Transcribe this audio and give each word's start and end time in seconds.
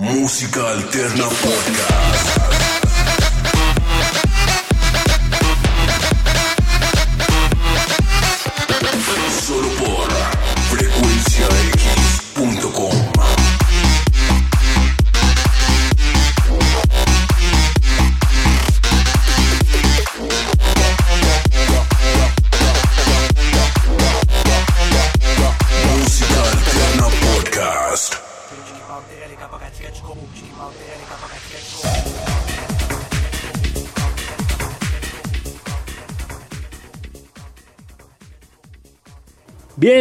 Música 0.00 0.60
Alterna 0.60 1.28
Podcast. 1.28 2.57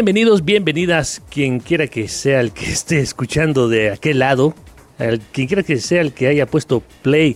Bienvenidos, 0.08 0.46
bienvenidas, 0.46 1.22
quien 1.30 1.60
quiera 1.60 1.88
que 1.88 2.08
sea 2.08 2.40
el 2.40 2.54
que 2.54 2.64
esté 2.72 3.02
escuchando 3.02 3.68
de 3.68 3.92
aquel 3.92 4.20
lado, 4.20 4.56
quien 5.34 5.48
quiera 5.48 5.64
que 5.64 5.80
sea 5.82 6.00
el 6.00 6.14
que 6.14 6.28
haya 6.28 6.46
puesto 6.46 6.82
play, 7.02 7.36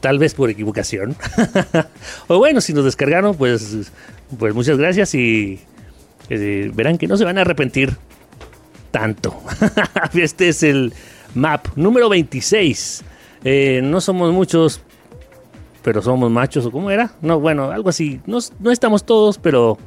tal 0.00 0.18
vez 0.18 0.34
por 0.34 0.50
equivocación. 0.50 1.14
o 2.26 2.38
bueno, 2.38 2.60
si 2.60 2.72
nos 2.72 2.84
descargaron, 2.84 3.36
pues, 3.36 3.92
pues 4.36 4.56
muchas 4.56 4.76
gracias 4.76 5.14
y 5.14 5.60
eh, 6.30 6.72
verán 6.74 6.98
que 6.98 7.06
no 7.06 7.16
se 7.16 7.24
van 7.24 7.38
a 7.38 7.42
arrepentir 7.42 7.96
tanto. 8.90 9.40
este 10.14 10.48
es 10.48 10.64
el 10.64 10.92
map 11.36 11.68
número 11.76 12.08
26. 12.08 13.04
Eh, 13.44 13.82
no 13.84 14.00
somos 14.00 14.32
muchos, 14.32 14.80
pero 15.84 16.02
somos 16.02 16.28
machos, 16.28 16.66
¿o 16.66 16.72
cómo 16.72 16.90
era? 16.90 17.12
No, 17.22 17.38
bueno, 17.38 17.70
algo 17.70 17.88
así. 17.88 18.20
No, 18.26 18.40
no 18.58 18.72
estamos 18.72 19.04
todos, 19.06 19.38
pero 19.38 19.78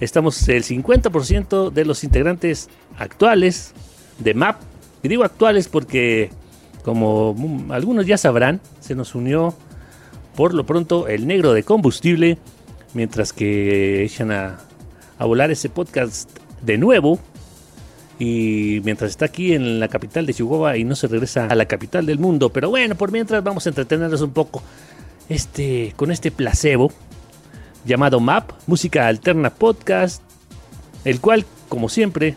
estamos 0.00 0.48
el 0.48 0.64
50% 0.64 1.70
de 1.70 1.84
los 1.84 2.04
integrantes 2.04 2.68
actuales 2.98 3.72
de 4.18 4.34
MAP. 4.34 4.60
Y 5.02 5.08
digo 5.08 5.24
actuales 5.24 5.68
porque, 5.68 6.30
como 6.82 7.34
mm, 7.34 7.72
algunos 7.72 8.06
ya 8.06 8.16
sabrán, 8.18 8.60
se 8.80 8.94
nos 8.94 9.14
unió 9.14 9.54
por 10.34 10.54
lo 10.54 10.64
pronto 10.66 11.08
el 11.08 11.26
negro 11.26 11.52
de 11.52 11.62
combustible, 11.62 12.38
mientras 12.94 13.32
que 13.32 14.04
echan 14.04 14.32
a, 14.32 14.58
a 15.18 15.24
volar 15.24 15.50
ese 15.50 15.68
podcast 15.68 16.30
de 16.62 16.78
nuevo. 16.78 17.18
Y 18.18 18.80
mientras 18.84 19.10
está 19.10 19.24
aquí 19.24 19.54
en 19.54 19.80
la 19.80 19.88
capital 19.88 20.24
de 20.24 20.34
Chihuahua 20.34 20.76
y 20.76 20.84
no 20.84 20.94
se 20.94 21.08
regresa 21.08 21.46
a 21.46 21.54
la 21.56 21.66
capital 21.66 22.06
del 22.06 22.20
mundo. 22.20 22.50
Pero 22.50 22.70
bueno, 22.70 22.94
por 22.94 23.10
mientras 23.10 23.42
vamos 23.42 23.66
a 23.66 23.70
entretenernos 23.70 24.20
un 24.20 24.30
poco 24.30 24.62
este, 25.28 25.92
con 25.96 26.12
este 26.12 26.30
placebo 26.30 26.92
llamado 27.84 28.20
MAP, 28.20 28.50
Música 28.66 29.06
Alterna 29.06 29.50
Podcast, 29.50 30.22
el 31.04 31.20
cual, 31.20 31.44
como 31.68 31.88
siempre, 31.88 32.36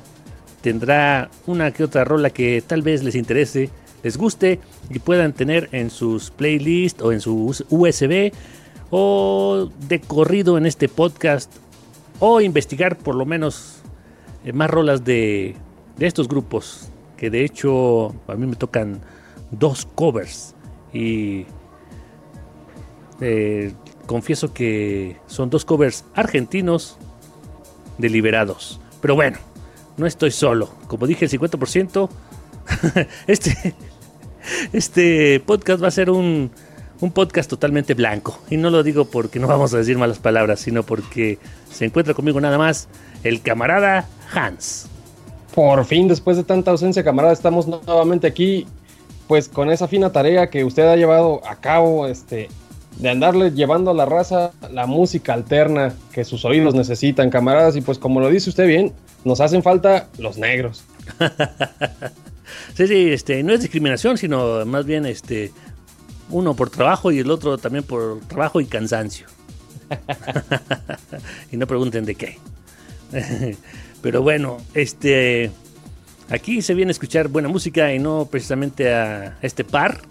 tendrá 0.62 1.30
una 1.46 1.72
que 1.72 1.84
otra 1.84 2.04
rola 2.04 2.30
que 2.30 2.62
tal 2.66 2.82
vez 2.82 3.04
les 3.04 3.16
interese, 3.16 3.70
les 4.04 4.18
guste 4.18 4.60
y 4.90 5.00
puedan 5.00 5.34
tener 5.34 5.70
en 5.72 5.90
sus 5.90 6.32
playlists 6.32 7.02
o 7.02 7.12
en 7.12 7.22
su 7.22 7.56
USB 7.70 8.32
o 8.90 9.70
de 9.88 10.00
corrido 10.00 10.58
en 10.58 10.66
este 10.66 10.88
podcast 10.88 11.52
o 12.20 12.42
investigar 12.42 12.98
por 12.98 13.16
lo 13.16 13.26
menos 13.26 13.82
eh, 14.46 14.54
más 14.54 14.70
rolas 14.70 15.04
de, 15.04 15.56
de 15.98 16.08
estos 16.08 16.28
grupos 16.28 16.90
que 17.18 17.30
de 17.30 17.44
hecho 17.44 18.16
a 18.28 18.36
mí 18.36 18.46
me 18.46 18.56
tocan 18.56 19.02
dos 19.52 19.86
covers 19.96 20.56
y 20.94 21.46
eh, 23.20 23.74
confieso 24.08 24.54
que 24.54 25.18
son 25.28 25.52
dos 25.52 25.66
covers 25.66 26.04
argentinos 26.16 26.98
deliberados. 28.00 28.80
Pero 29.02 29.14
bueno, 29.14 29.38
no 29.98 30.08
estoy 30.08 30.32
solo. 30.32 30.70
Como 30.88 31.06
dije, 31.06 31.26
el 31.26 31.32
50%. 31.32 32.10
este, 33.28 33.76
este 34.74 35.40
podcast 35.42 35.84
va 35.84 35.90
a 35.90 35.92
ser 35.92 36.10
un, 36.10 36.50
un 37.02 37.12
podcast 37.12 37.50
totalmente 37.50 37.94
blanco. 37.94 38.40
Y 38.50 38.58
no 38.58 38.70
lo 38.70 38.84
digo 38.84 39.06
porque 39.06 39.40
no 39.40 39.48
vamos 39.48 39.74
a 39.74 39.78
decir 39.78 39.98
malas 39.98 40.20
palabras, 40.20 40.60
sino 40.60 40.84
porque 40.84 41.38
se 41.72 41.86
encuentra 41.86 42.14
conmigo 42.14 42.42
nada 42.42 42.58
más 42.58 42.88
el 43.24 43.42
camarada 43.42 44.08
Hans. 44.34 44.88
Por 45.54 45.86
fin, 45.86 46.08
después 46.08 46.38
de 46.38 46.44
tanta 46.44 46.72
ausencia, 46.72 47.04
camarada, 47.04 47.34
estamos 47.34 47.68
nuevamente 47.68 48.28
aquí, 48.28 48.68
pues 49.28 49.50
con 49.50 49.72
esa 49.72 49.88
fina 49.88 50.12
tarea 50.12 50.50
que 50.50 50.64
usted 50.64 50.88
ha 50.88 50.96
llevado 50.96 51.42
a 51.48 51.56
cabo, 51.56 52.06
este, 52.06 52.50
de 53.00 53.10
andarle 53.10 53.52
llevando 53.52 53.92
a 53.92 53.94
la 53.94 54.06
raza 54.06 54.52
la 54.72 54.86
música 54.88 55.34
alterna 55.34 55.94
que 56.12 56.24
sus 56.24 56.46
oídos 56.46 56.74
necesitan, 56.74 57.30
camaradas, 57.30 57.76
y 57.76 57.82
pues 57.82 58.00
como 58.00 58.20
lo 58.20 58.30
dice 58.30 58.50
usted 58.50 58.68
bien, 58.68 58.94
nos 59.24 59.42
hacen 59.42 59.64
falta 59.64 60.08
los 60.18 60.38
negros. 60.38 60.84
Sí, 62.76 62.88
sí, 62.88 63.10
este, 63.12 63.44
no 63.44 63.54
es 63.54 63.62
discriminación, 63.62 64.18
sino 64.18 64.66
más 64.66 64.86
bien 64.86 65.06
este, 65.06 65.52
uno 66.30 66.56
por 66.56 66.70
trabajo 66.70 67.12
y 67.12 67.20
el 67.20 67.32
otro 67.32 67.58
también 67.58 67.84
por 67.84 68.20
trabajo 68.22 68.62
y 68.62 68.66
cansancio. 68.66 69.28
y 71.52 71.58
no 71.58 71.68
pregunten 71.68 72.06
de 72.06 72.16
qué. 72.16 72.38
Pero 74.02 74.22
bueno, 74.22 74.58
este, 74.74 75.52
aquí 76.30 76.62
se 76.62 76.74
viene 76.74 76.92
a 76.92 76.94
escuchar 76.94 77.28
buena 77.30 77.48
música 77.48 77.94
y 77.94 78.00
no 78.00 78.28
precisamente 78.30 78.94
a 78.94 79.38
este 79.42 79.64
par. 79.64 80.02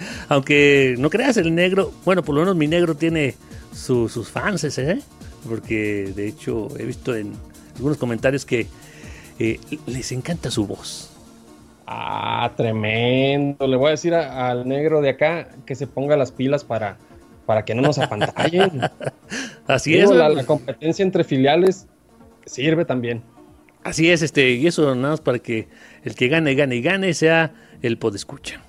Aunque 0.28 0.94
no 0.98 1.10
creas, 1.10 1.36
el 1.36 1.54
negro, 1.54 1.92
bueno, 2.04 2.22
por 2.22 2.34
lo 2.34 2.40
menos 2.42 2.56
mi 2.56 2.66
negro 2.68 2.94
tiene 2.94 3.34
su- 3.74 4.08
sus 4.08 4.28
fans, 4.30 4.64
¿eh? 4.78 5.00
Porque 5.48 6.12
de 6.14 6.26
hecho 6.28 6.68
he 6.78 6.84
visto 6.84 7.14
en 7.16 7.32
algunos 7.76 7.96
comentarios 7.98 8.44
que 8.44 8.66
eh, 9.38 9.58
les 9.86 10.12
encanta 10.12 10.50
su 10.50 10.66
voz. 10.66 11.10
Ah, 11.86 12.52
tremendo. 12.56 13.66
Le 13.66 13.76
voy 13.76 13.88
a 13.88 13.90
decir 13.92 14.14
a- 14.14 14.50
al 14.50 14.68
negro 14.68 15.00
de 15.00 15.10
acá 15.10 15.48
que 15.66 15.74
se 15.74 15.86
ponga 15.86 16.16
las 16.16 16.30
pilas 16.30 16.62
para, 16.64 16.98
para 17.46 17.64
que 17.64 17.74
no 17.74 17.82
nos 17.82 17.98
apantallen. 17.98 18.80
Así 19.66 19.92
Digo, 19.92 20.12
es, 20.12 20.16
la, 20.16 20.28
la 20.28 20.44
competencia 20.44 21.02
entre 21.02 21.24
filiales 21.24 21.86
sirve 22.46 22.84
también. 22.84 23.22
así 23.84 24.10
es, 24.10 24.22
este, 24.22 24.50
y 24.52 24.66
eso 24.66 24.94
nada 24.94 25.10
más 25.14 25.20
para 25.20 25.38
que 25.38 25.68
el 26.04 26.14
que 26.14 26.28
gane, 26.28 26.54
gane 26.54 26.76
y 26.76 26.82
gane 26.82 27.14
sea 27.14 27.52
el 27.82 27.96
podescucha. 27.98 28.60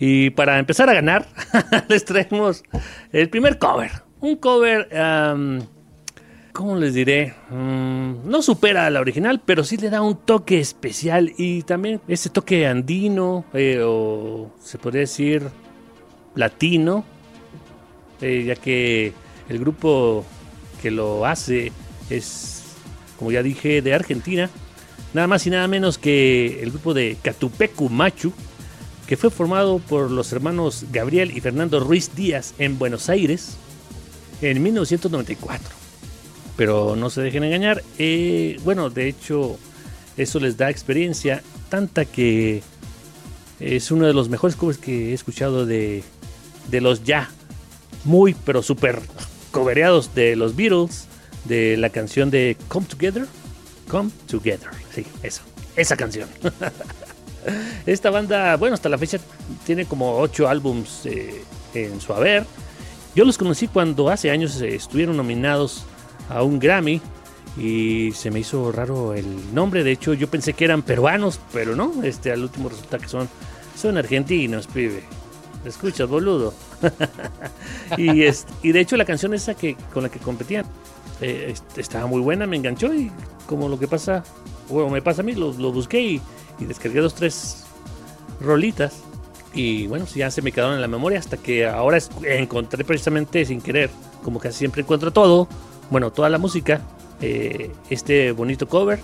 Y 0.00 0.30
para 0.30 0.58
empezar 0.58 0.88
a 0.88 0.94
ganar, 0.94 1.28
les 1.88 2.06
traemos 2.06 2.64
el 3.12 3.28
primer 3.28 3.58
cover. 3.58 3.90
Un 4.20 4.36
cover, 4.36 4.96
am, 4.96 5.60
¿cómo 6.54 6.76
les 6.76 6.94
diré? 6.94 7.34
Mm, 7.50 8.28
no 8.28 8.40
supera 8.40 8.86
a 8.86 8.90
la 8.90 9.00
original, 9.00 9.42
pero 9.44 9.62
sí 9.62 9.76
le 9.76 9.90
da 9.90 10.00
un 10.00 10.16
toque 10.16 10.58
especial 10.58 11.34
y 11.36 11.62
también 11.64 12.00
ese 12.08 12.30
toque 12.30 12.66
andino, 12.66 13.44
eh, 13.52 13.82
o 13.84 14.50
se 14.62 14.78
podría 14.78 15.00
decir 15.00 15.42
latino, 16.34 17.04
eh, 18.22 18.44
ya 18.46 18.56
que 18.56 19.12
el 19.50 19.58
grupo 19.58 20.24
que 20.80 20.90
lo 20.90 21.26
hace 21.26 21.72
es, 22.08 22.64
como 23.18 23.32
ya 23.32 23.42
dije, 23.42 23.82
de 23.82 23.92
Argentina. 23.92 24.48
Nada 25.12 25.26
más 25.26 25.46
y 25.46 25.50
nada 25.50 25.68
menos 25.68 25.98
que 25.98 26.62
el 26.62 26.70
grupo 26.70 26.94
de 26.94 27.18
Catupecu 27.22 27.90
Machu, 27.90 28.32
que 29.10 29.16
fue 29.16 29.30
formado 29.30 29.80
por 29.80 30.08
los 30.08 30.32
hermanos 30.32 30.84
Gabriel 30.92 31.36
y 31.36 31.40
Fernando 31.40 31.80
Ruiz 31.80 32.14
Díaz 32.14 32.54
en 32.60 32.78
Buenos 32.78 33.08
Aires 33.08 33.56
en 34.40 34.62
1994. 34.62 35.68
Pero 36.56 36.94
no 36.94 37.10
se 37.10 37.20
dejen 37.20 37.42
engañar, 37.42 37.82
eh, 37.98 38.60
bueno, 38.62 38.88
de 38.88 39.08
hecho, 39.08 39.58
eso 40.16 40.38
les 40.38 40.56
da 40.56 40.70
experiencia, 40.70 41.42
tanta 41.70 42.04
que 42.04 42.62
es 43.58 43.90
uno 43.90 44.06
de 44.06 44.14
los 44.14 44.28
mejores 44.28 44.54
covers 44.54 44.78
que 44.78 45.10
he 45.10 45.12
escuchado 45.12 45.66
de, 45.66 46.04
de 46.70 46.80
los 46.80 47.02
ya 47.02 47.28
muy, 48.04 48.34
pero 48.34 48.62
súper 48.62 49.00
covereados 49.50 50.14
de 50.14 50.36
los 50.36 50.54
Beatles, 50.54 51.08
de 51.46 51.76
la 51.76 51.90
canción 51.90 52.30
de 52.30 52.56
Come 52.68 52.86
Together. 52.86 53.26
Come 53.88 54.12
Together, 54.28 54.70
sí, 54.94 55.04
eso, 55.24 55.42
esa 55.74 55.96
canción. 55.96 56.28
Esta 57.86 58.10
banda, 58.10 58.56
bueno, 58.56 58.74
hasta 58.74 58.88
la 58.88 58.98
fecha 58.98 59.18
tiene 59.64 59.84
como 59.86 60.18
ocho 60.18 60.48
álbums 60.48 61.06
eh, 61.06 61.42
en 61.74 62.00
su 62.00 62.12
haber. 62.12 62.44
Yo 63.14 63.24
los 63.24 63.38
conocí 63.38 63.66
cuando 63.68 64.08
hace 64.08 64.30
años 64.30 64.60
eh, 64.60 64.74
estuvieron 64.74 65.16
nominados 65.16 65.84
a 66.28 66.42
un 66.42 66.58
Grammy 66.58 67.00
y 67.56 68.12
se 68.12 68.30
me 68.30 68.40
hizo 68.40 68.70
raro 68.70 69.14
el 69.14 69.54
nombre. 69.54 69.82
De 69.84 69.90
hecho, 69.92 70.14
yo 70.14 70.28
pensé 70.28 70.52
que 70.52 70.64
eran 70.64 70.82
peruanos, 70.82 71.40
pero 71.52 71.74
no. 71.74 72.02
Este, 72.04 72.30
al 72.30 72.42
último 72.42 72.68
resulta 72.68 72.98
que 72.98 73.08
son, 73.08 73.28
son 73.76 73.96
argentinos, 73.98 74.66
pibe. 74.68 75.02
¿Escuchas, 75.64 76.08
boludo? 76.08 76.54
y, 77.98 78.22
y 78.62 78.72
de 78.72 78.80
hecho, 78.80 78.96
la 78.96 79.04
canción 79.04 79.34
esa 79.34 79.54
que, 79.54 79.76
con 79.92 80.02
la 80.04 80.08
que 80.08 80.18
competían 80.18 80.64
eh, 81.20 81.48
est- 81.50 81.76
estaba 81.78 82.06
muy 82.06 82.20
buena, 82.20 82.46
me 82.46 82.56
enganchó 82.56 82.94
y 82.94 83.10
como 83.46 83.68
lo 83.68 83.78
que 83.78 83.86
pasa 83.88 84.22
bueno, 84.70 84.90
me 84.90 85.02
pasa 85.02 85.22
a 85.22 85.24
mí, 85.24 85.34
lo, 85.34 85.52
busqué 85.72 86.00
y, 86.00 86.22
y 86.58 86.64
descargué 86.64 87.00
dos, 87.00 87.14
tres 87.14 87.64
rolitas. 88.40 89.02
Y 89.52 89.88
bueno, 89.88 90.06
ya 90.14 90.30
se 90.30 90.42
me 90.42 90.52
quedaron 90.52 90.76
en 90.76 90.80
la 90.80 90.88
memoria 90.88 91.18
hasta 91.18 91.36
que 91.36 91.66
ahora 91.66 91.98
encontré 92.22 92.84
precisamente 92.84 93.44
sin 93.44 93.60
querer, 93.60 93.90
como 94.22 94.38
casi 94.38 94.58
siempre 94.58 94.82
encuentro 94.82 95.12
todo, 95.12 95.48
bueno, 95.90 96.12
toda 96.12 96.28
la 96.28 96.38
música, 96.38 96.80
eh, 97.20 97.72
este 97.90 98.30
bonito 98.30 98.68
cover 98.68 99.00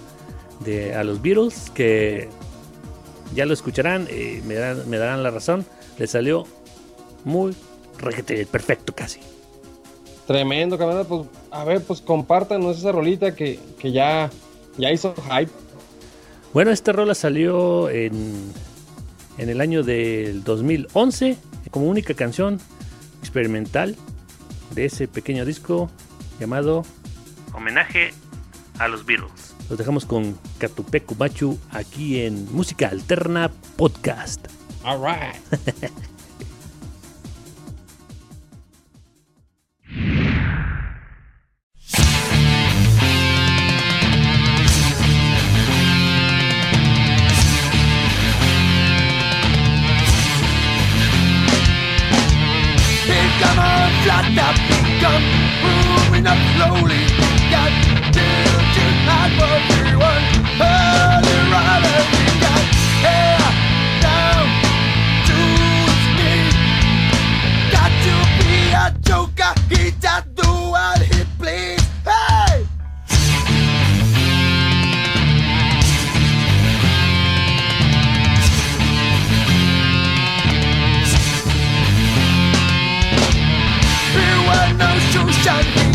de 0.60 0.94
a 0.94 1.02
los 1.02 1.20
Beatles 1.20 1.70
que 1.74 2.28
ya 3.34 3.44
lo 3.44 3.52
escucharán, 3.52 4.06
eh, 4.08 4.40
me, 4.46 4.54
darán, 4.54 4.88
me 4.88 4.98
darán 4.98 5.22
la 5.24 5.30
razón, 5.30 5.66
le 5.98 6.06
salió 6.06 6.46
muy 7.24 7.54
perfecto 7.98 8.94
casi. 8.94 9.20
Tremendo, 10.26 10.76
camarada. 10.78 11.04
Pues, 11.04 11.22
a 11.50 11.64
ver, 11.64 11.82
pues 11.82 12.00
compártanos 12.00 12.78
esa 12.78 12.92
rolita 12.92 13.34
que, 13.34 13.58
que 13.78 13.92
ya, 13.92 14.30
ya 14.78 14.92
hizo 14.92 15.14
hype. 15.30 15.52
Bueno, 16.52 16.70
esta 16.70 16.92
rola 16.92 17.14
salió 17.14 17.90
en, 17.90 18.52
en 19.38 19.48
el 19.48 19.60
año 19.60 19.82
del 19.82 20.42
2011 20.44 21.36
como 21.70 21.88
única 21.88 22.14
canción 22.14 22.58
experimental 23.20 23.96
de 24.74 24.86
ese 24.86 25.08
pequeño 25.08 25.44
disco 25.44 25.90
llamado 26.40 26.84
Homenaje 27.52 28.12
a 28.78 28.88
los 28.88 29.04
Beatles. 29.04 29.54
Los 29.68 29.78
dejamos 29.78 30.06
con 30.06 30.38
Catupecu 30.58 31.16
Machu 31.16 31.58
aquí 31.70 32.20
en 32.20 32.50
Música 32.50 32.88
Alterna 32.88 33.50
Podcast. 33.76 34.46
All 34.84 35.00
right. 35.02 35.36
stop 54.36 54.54
Come 55.00 55.24
moving 55.64 56.26
up 56.26 56.38
slowly 56.54 57.02
Got 57.50 57.72
till 58.12 58.60
tonight 58.76 59.32
for 59.38 59.48
everyone 59.56 60.24
Early 60.60 61.38
rising 61.52 62.25
Junkie 85.46 85.85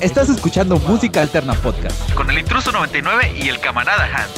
Estás 0.00 0.30
escuchando 0.30 0.78
Música 0.78 1.20
Alterna 1.20 1.52
Podcast. 1.52 2.14
Con 2.14 2.30
el 2.30 2.38
intruso 2.38 2.72
99 2.72 3.34
y 3.38 3.48
el 3.50 3.60
camarada 3.60 4.04
Hans. 4.06 4.32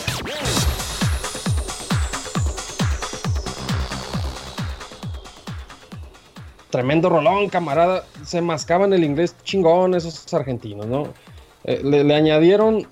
Tremendo 6.69 7.09
rolón, 7.09 7.49
camarada. 7.49 8.03
Se 8.25 8.41
mascaban 8.41 8.93
el 8.93 9.05
inglés 9.05 9.37
chingón 9.45 9.95
esos 9.95 10.35
argentinos, 10.35 10.87
¿no? 10.87 11.15
Eh, 11.63 11.81
le, 11.85 12.03
le 12.03 12.17
añadieron 12.17 12.89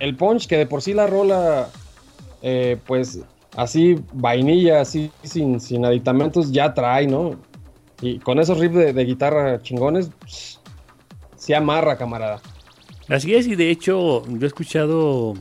el 0.00 0.16
punch 0.16 0.46
que 0.46 0.56
de 0.56 0.64
por 0.64 0.80
sí 0.80 0.94
la 0.94 1.06
rola, 1.06 1.68
eh, 2.40 2.78
pues 2.86 3.20
así 3.54 4.02
vainilla, 4.14 4.80
así 4.80 5.12
sin, 5.24 5.60
sin 5.60 5.84
aditamentos 5.84 6.52
ya 6.52 6.72
trae, 6.72 7.06
¿no? 7.06 7.36
Y 8.00 8.18
con 8.20 8.38
esos 8.38 8.58
riffs 8.58 8.76
de, 8.76 8.92
de 8.94 9.04
guitarra 9.04 9.60
chingones, 9.60 10.10
pss, 10.24 10.57
se 11.38 11.54
amarra, 11.54 11.96
camarada. 11.96 12.40
Así 13.08 13.34
es, 13.34 13.46
y 13.46 13.56
de 13.56 13.70
hecho 13.70 14.22
yo 14.26 14.44
he 14.44 14.46
escuchado, 14.46 15.34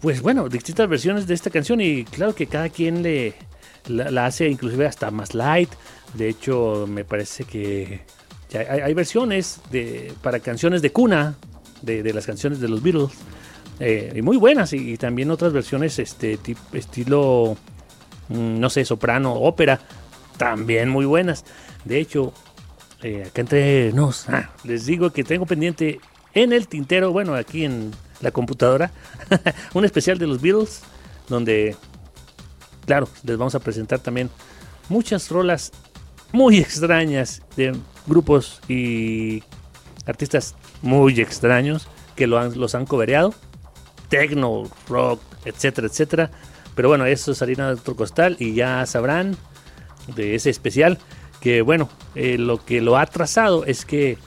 pues 0.00 0.22
bueno, 0.22 0.48
distintas 0.48 0.88
versiones 0.88 1.26
de 1.26 1.34
esta 1.34 1.50
canción 1.50 1.80
y 1.80 2.04
claro 2.04 2.34
que 2.34 2.46
cada 2.46 2.68
quien 2.68 3.02
le 3.02 3.34
la, 3.88 4.26
hace 4.26 4.48
inclusive 4.48 4.86
hasta 4.86 5.10
más 5.10 5.34
light. 5.34 5.70
De 6.14 6.28
hecho, 6.28 6.86
me 6.88 7.04
parece 7.04 7.44
que 7.44 8.02
ya 8.50 8.60
hay, 8.60 8.80
hay 8.80 8.94
versiones 8.94 9.60
de, 9.70 10.12
para 10.22 10.38
canciones 10.40 10.82
de 10.82 10.92
cuna 10.92 11.34
de, 11.82 12.12
las 12.12 12.26
canciones 12.26 12.60
de 12.60 12.68
los 12.68 12.82
Beatles. 12.82 13.10
eh, 13.80 14.12
y 14.14 14.22
muy 14.22 14.36
buenas, 14.36 14.72
y, 14.72 14.92
y 14.92 14.96
también 14.96 15.30
otras 15.30 15.52
versiones 15.52 15.98
este 15.98 16.38
tip- 16.38 16.56
estilo, 16.72 17.56
mm, 18.28 18.58
no 18.60 18.70
sé, 18.70 18.84
soprano, 18.84 19.34
ópera, 19.34 19.80
también 20.36 20.88
muy 20.88 21.04
buenas. 21.06 21.44
De 21.84 21.98
hecho, 22.00 22.32
eh, 23.02 23.24
acá 23.26 23.42
entre 23.42 23.92
nos, 23.92 24.28
ah, 24.28 24.50
les 24.64 24.86
digo 24.86 25.10
que 25.10 25.24
tengo 25.24 25.46
pendiente 25.46 26.00
en 26.34 26.52
el 26.52 26.68
tintero, 26.68 27.12
bueno, 27.12 27.34
aquí 27.34 27.64
en 27.64 27.92
la 28.20 28.30
computadora, 28.30 28.90
un 29.74 29.84
especial 29.84 30.18
de 30.18 30.26
los 30.26 30.40
Beatles, 30.40 30.82
donde, 31.28 31.76
claro, 32.86 33.08
les 33.24 33.36
vamos 33.36 33.54
a 33.54 33.60
presentar 33.60 33.98
también 33.98 34.30
muchas 34.88 35.30
rolas 35.30 35.72
muy 36.32 36.58
extrañas 36.58 37.42
de 37.56 37.76
grupos 38.06 38.60
y 38.68 39.42
artistas 40.06 40.54
muy 40.82 41.20
extraños 41.20 41.88
que 42.14 42.26
los 42.26 42.74
han 42.74 42.86
cobereado, 42.86 43.34
techno, 44.08 44.64
rock, 44.88 45.20
etcétera, 45.44 45.86
etcétera. 45.88 46.30
Pero 46.74 46.88
bueno, 46.88 47.06
eso 47.06 47.32
es 47.32 47.42
harina 47.42 47.68
de 47.68 47.74
otro 47.74 47.96
costal 47.96 48.36
y 48.38 48.54
ya 48.54 48.84
sabrán 48.86 49.36
de 50.14 50.34
ese 50.34 50.50
especial 50.50 50.98
que 51.46 51.62
bueno, 51.62 51.88
eh, 52.16 52.38
lo 52.38 52.64
que 52.64 52.80
lo 52.80 52.98
ha 52.98 53.06
trazado 53.06 53.64
es 53.66 53.84
que 53.84 54.18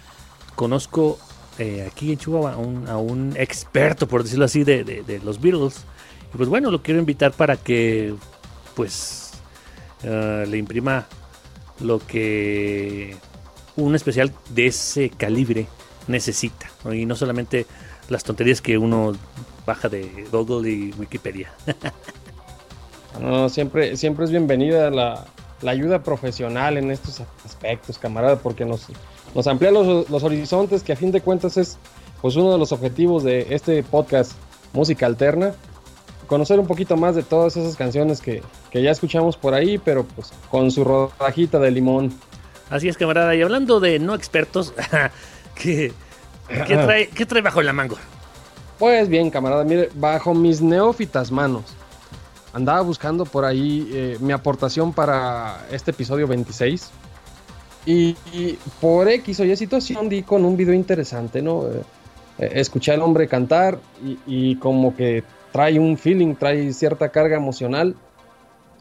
conozco 0.55 1.19
eh, 1.57 1.85
aquí 1.85 2.13
en 2.13 2.17
Chihuahua 2.17 2.53
a 2.53 2.95
un, 2.97 3.33
experto, 3.35 4.07
por 4.07 4.23
decirlo 4.23 4.45
así, 4.45 4.63
de, 4.63 4.85
de- 4.85 5.19
los 5.19 5.41
Beatles. 5.41 5.83
Y 6.33 6.37
pues 6.37 6.47
bueno, 6.47 6.71
lo 6.71 6.81
quiero 6.81 6.97
invitar 6.97 7.33
para 7.33 7.57
que 7.57 8.15
pues 8.73 9.31
eh, 10.03 10.45
le 10.47 10.57
imprima 10.57 11.07
lo 11.81 11.99
que 11.99 13.17
un 13.75 13.95
especial 13.95 14.31
de 14.51 14.67
ese 14.67 15.09
calibre 15.09 15.67
necesita. 16.07 16.67
Y 16.89 17.05
no 17.05 17.17
solamente 17.17 17.65
las 18.07 18.23
tonterías 18.23 18.61
que 18.61 18.77
uno 18.77 19.11
baja 19.65 19.89
de 19.89 20.25
Google 20.31 20.71
y 20.71 20.93
Wikipedia. 20.97 21.51
No, 23.19 23.49
siempre, 23.49 23.97
siempre 23.97 24.23
es 24.23 24.31
bienvenida 24.31 24.89
la, 24.91 25.25
la 25.61 25.71
ayuda 25.71 26.03
profesional 26.03 26.77
en 26.77 26.91
estos 26.91 27.21
aspectos, 27.45 27.97
camarada, 27.97 28.37
porque 28.37 28.65
nos, 28.65 28.87
nos 29.35 29.47
amplía 29.47 29.71
los, 29.71 30.09
los 30.09 30.23
horizontes, 30.23 30.83
que 30.83 30.93
a 30.93 30.95
fin 30.95 31.11
de 31.11 31.21
cuentas 31.21 31.57
es 31.57 31.77
pues 32.21 32.35
uno 32.35 32.51
de 32.51 32.57
los 32.57 32.71
objetivos 32.71 33.23
de 33.23 33.47
este 33.49 33.83
podcast 33.83 34.33
Música 34.73 35.05
Alterna. 35.05 35.53
Conocer 36.27 36.59
un 36.59 36.67
poquito 36.67 36.95
más 36.95 37.15
de 37.15 37.23
todas 37.23 37.57
esas 37.57 37.75
canciones 37.75 38.21
que, 38.21 38.43
que 38.69 38.83
ya 38.83 38.91
escuchamos 38.91 39.35
por 39.35 39.53
ahí, 39.53 39.77
pero 39.77 40.03
pues 40.03 40.31
con 40.51 40.69
su 40.69 40.83
rodajita 40.83 41.59
de 41.59 41.71
limón. 41.71 42.13
Así 42.69 42.87
es, 42.87 42.97
camarada. 42.97 43.33
Y 43.35 43.41
hablando 43.41 43.79
de 43.79 43.97
no 43.97 44.13
expertos, 44.13 44.73
¿qué, 45.55 45.91
qué 46.47 46.75
trae, 46.75 47.07
qué 47.07 47.25
trae 47.25 47.41
bajo 47.41 47.61
la 47.61 47.73
manga? 47.73 47.95
Pues 48.77 49.09
bien, 49.09 49.29
camarada, 49.29 49.63
mire, 49.63 49.89
bajo 49.95 50.33
mis 50.33 50.61
neófitas 50.61 51.31
manos, 51.31 51.63
andaba 52.53 52.81
buscando 52.81 53.25
por 53.25 53.45
ahí 53.45 53.89
eh, 53.91 54.17
mi 54.19 54.31
aportación 54.31 54.93
para 54.93 55.65
este 55.71 55.91
episodio 55.91 56.27
26. 56.27 56.91
Y, 57.85 58.15
por 58.81 59.07
X 59.07 59.39
o 59.39 59.45
Y 59.45 59.55
situación 59.55 60.09
di 60.09 60.21
con 60.21 60.45
un 60.45 60.55
video 60.55 60.73
interesante, 60.73 61.41
¿no? 61.41 61.65
Eh, 61.65 61.81
eh, 62.37 62.51
escuché 62.55 62.91
al 62.91 63.01
hombre 63.01 63.27
cantar 63.27 63.79
y, 64.03 64.19
y 64.27 64.55
como 64.57 64.95
que 64.95 65.23
trae 65.51 65.79
un 65.79 65.97
feeling, 65.97 66.35
trae 66.35 66.71
cierta 66.73 67.09
carga 67.09 67.37
emocional. 67.37 67.95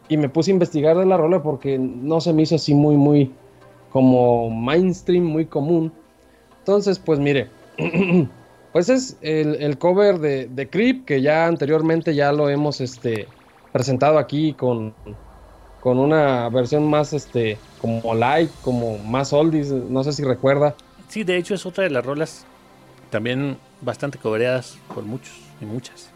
Y 0.08 0.16
me 0.16 0.28
puse 0.28 0.50
a 0.50 0.54
investigar 0.54 0.96
de 0.96 1.06
la 1.06 1.16
rola 1.16 1.42
porque 1.42 1.78
no 1.78 2.20
se 2.20 2.32
me 2.32 2.42
hizo 2.42 2.56
así 2.56 2.75
muy, 2.75 2.96
muy 2.96 3.32
como 3.90 4.50
mainstream, 4.50 5.25
muy 5.25 5.46
común. 5.46 5.92
Entonces, 6.60 6.98
pues 6.98 7.18
mire, 7.18 7.48
pues 8.72 8.88
es 8.88 9.16
el, 9.20 9.56
el 9.56 9.78
cover 9.78 10.18
de, 10.18 10.48
de 10.48 10.68
Creep, 10.68 11.04
que 11.04 11.22
ya 11.22 11.46
anteriormente 11.46 12.14
ya 12.14 12.32
lo 12.32 12.48
hemos 12.48 12.80
este, 12.80 13.26
presentado 13.72 14.18
aquí 14.18 14.52
con, 14.54 14.94
con 15.80 15.98
una 15.98 16.48
versión 16.48 16.88
más 16.88 17.12
este, 17.12 17.58
como 17.80 18.14
light, 18.14 18.50
como 18.62 18.98
más 18.98 19.32
oldies, 19.32 19.70
no 19.70 20.02
sé 20.04 20.12
si 20.12 20.25
recuerda. 20.25 20.75
Sí, 21.08 21.25
de 21.25 21.37
hecho 21.37 21.54
es 21.54 21.64
otra 21.64 21.84
de 21.84 21.90
las 21.90 22.04
rolas 22.04 22.44
también 23.10 23.56
bastante 23.80 24.18
cobereadas 24.18 24.78
por 24.94 25.04
muchos 25.04 25.34
y 25.60 25.64
muchas. 25.64 26.10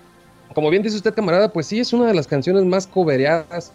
Como 0.54 0.68
bien 0.68 0.82
dice 0.82 0.97
usted, 0.97 1.14
camarada, 1.14 1.52
pues 1.52 1.66
sí, 1.66 1.80
es 1.80 1.92
una 1.92 2.06
de 2.06 2.14
las 2.14 2.26
canciones 2.26 2.64
más 2.64 2.87
cobereadas 2.87 3.73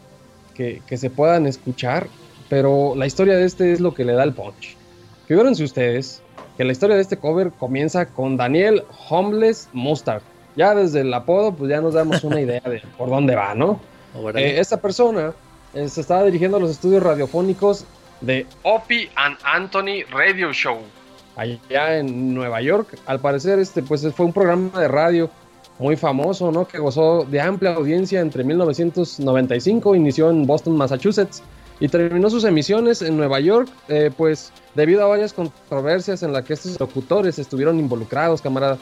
que, 0.53 0.81
que 0.85 0.97
se 0.97 1.09
puedan 1.09 1.47
escuchar, 1.47 2.07
pero 2.49 2.93
la 2.95 3.07
historia 3.07 3.35
de 3.35 3.45
este 3.45 3.71
es 3.73 3.79
lo 3.79 3.93
que 3.93 4.05
le 4.05 4.13
da 4.13 4.23
el 4.23 4.33
punch. 4.33 4.77
Figúrense 5.25 5.63
ustedes 5.63 6.21
que 6.57 6.63
la 6.63 6.71
historia 6.71 6.95
de 6.95 7.01
este 7.01 7.17
cover 7.17 7.51
comienza 7.51 8.07
con 8.07 8.37
Daniel 8.37 8.83
Homeless 9.09 9.69
Mustard. 9.73 10.21
Ya 10.57 10.75
desde 10.75 11.01
el 11.01 11.13
apodo, 11.13 11.53
pues 11.53 11.69
ya 11.69 11.79
nos 11.79 11.93
damos 11.93 12.23
una 12.25 12.41
idea 12.41 12.59
de 12.59 12.81
por 12.97 13.09
dónde 13.09 13.35
va, 13.35 13.55
¿no? 13.55 13.79
Eh, 14.35 14.59
esta 14.59 14.81
persona 14.81 15.33
eh, 15.73 15.87
se 15.87 16.01
estaba 16.01 16.25
dirigiendo 16.25 16.57
a 16.57 16.59
los 16.59 16.71
estudios 16.71 17.03
radiofónicos 17.03 17.85
de 18.21 18.45
Opie 18.63 19.09
and 19.15 19.37
Anthony 19.43 20.03
Radio 20.11 20.51
Show, 20.51 20.79
allá 21.35 21.97
en 21.97 22.33
Nueva 22.33 22.61
York. 22.61 22.97
Al 23.05 23.19
parecer, 23.19 23.59
este, 23.59 23.83
pues 23.83 24.05
fue 24.13 24.25
un 24.25 24.33
programa 24.33 24.79
de 24.79 24.87
radio 24.87 25.29
muy 25.79 25.95
famoso, 25.95 26.51
¿no? 26.51 26.67
Que 26.67 26.79
gozó 26.79 27.25
de 27.25 27.39
amplia 27.39 27.75
audiencia 27.75 28.19
entre 28.19 28.43
1995, 28.43 29.95
inició 29.95 30.29
en 30.29 30.47
Boston, 30.47 30.75
Massachusetts, 30.75 31.43
y 31.79 31.87
terminó 31.87 32.29
sus 32.29 32.43
emisiones 32.43 33.01
en 33.01 33.17
Nueva 33.17 33.39
York, 33.39 33.69
eh, 33.87 34.09
pues 34.15 34.51
debido 34.73 35.03
a 35.03 35.07
varias 35.07 35.33
controversias 35.33 36.23
en 36.23 36.33
las 36.33 36.43
que 36.43 36.53
estos 36.53 36.79
locutores 36.79 37.37
estuvieron 37.37 37.79
involucrados, 37.79 38.41
camarada. 38.41 38.77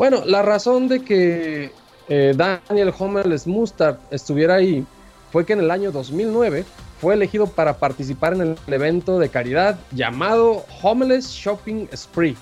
Bueno, 0.00 0.22
la 0.24 0.40
razón 0.40 0.88
de 0.88 1.04
que 1.04 1.72
eh, 2.08 2.34
Daniel 2.34 2.90
Homeless 2.98 3.46
Mustard 3.46 3.98
estuviera 4.10 4.54
ahí 4.54 4.82
fue 5.30 5.44
que 5.44 5.52
en 5.52 5.58
el 5.58 5.70
año 5.70 5.92
2009 5.92 6.64
fue 7.02 7.12
elegido 7.12 7.46
para 7.46 7.76
participar 7.76 8.32
en 8.32 8.56
el 8.66 8.72
evento 8.72 9.18
de 9.18 9.28
caridad 9.28 9.78
llamado 9.92 10.64
Homeless 10.80 11.28
Shopping 11.28 11.86
Spree. 11.94 12.34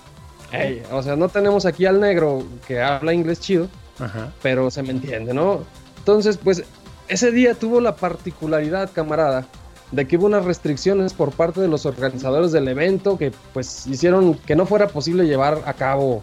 Ey, 0.53 0.83
o 0.89 1.03
sea, 1.03 1.17
no 1.17 1.27
tenemos 1.27 1.65
aquí 1.65 1.85
al 1.85 1.99
negro 1.99 2.45
que 2.65 2.81
habla 2.81 3.13
inglés 3.13 3.41
chido, 3.41 3.67
Ajá. 3.99 4.31
pero 4.41 4.71
se 4.71 4.81
me 4.81 4.91
entiende, 4.91 5.33
¿no? 5.33 5.65
Entonces, 5.97 6.37
pues 6.41 6.63
ese 7.09 7.29
día 7.33 7.55
tuvo 7.55 7.81
la 7.81 7.97
particularidad, 7.97 8.89
camarada, 8.93 9.45
de 9.91 10.07
que 10.07 10.15
hubo 10.15 10.27
unas 10.27 10.45
restricciones 10.45 11.11
por 11.11 11.33
parte 11.33 11.59
de 11.59 11.67
los 11.67 11.85
organizadores 11.85 12.53
del 12.53 12.69
evento 12.69 13.17
que 13.17 13.33
pues 13.51 13.85
hicieron 13.85 14.35
que 14.35 14.55
no 14.55 14.65
fuera 14.65 14.87
posible 14.87 15.25
llevar 15.25 15.61
a 15.65 15.73
cabo 15.73 16.21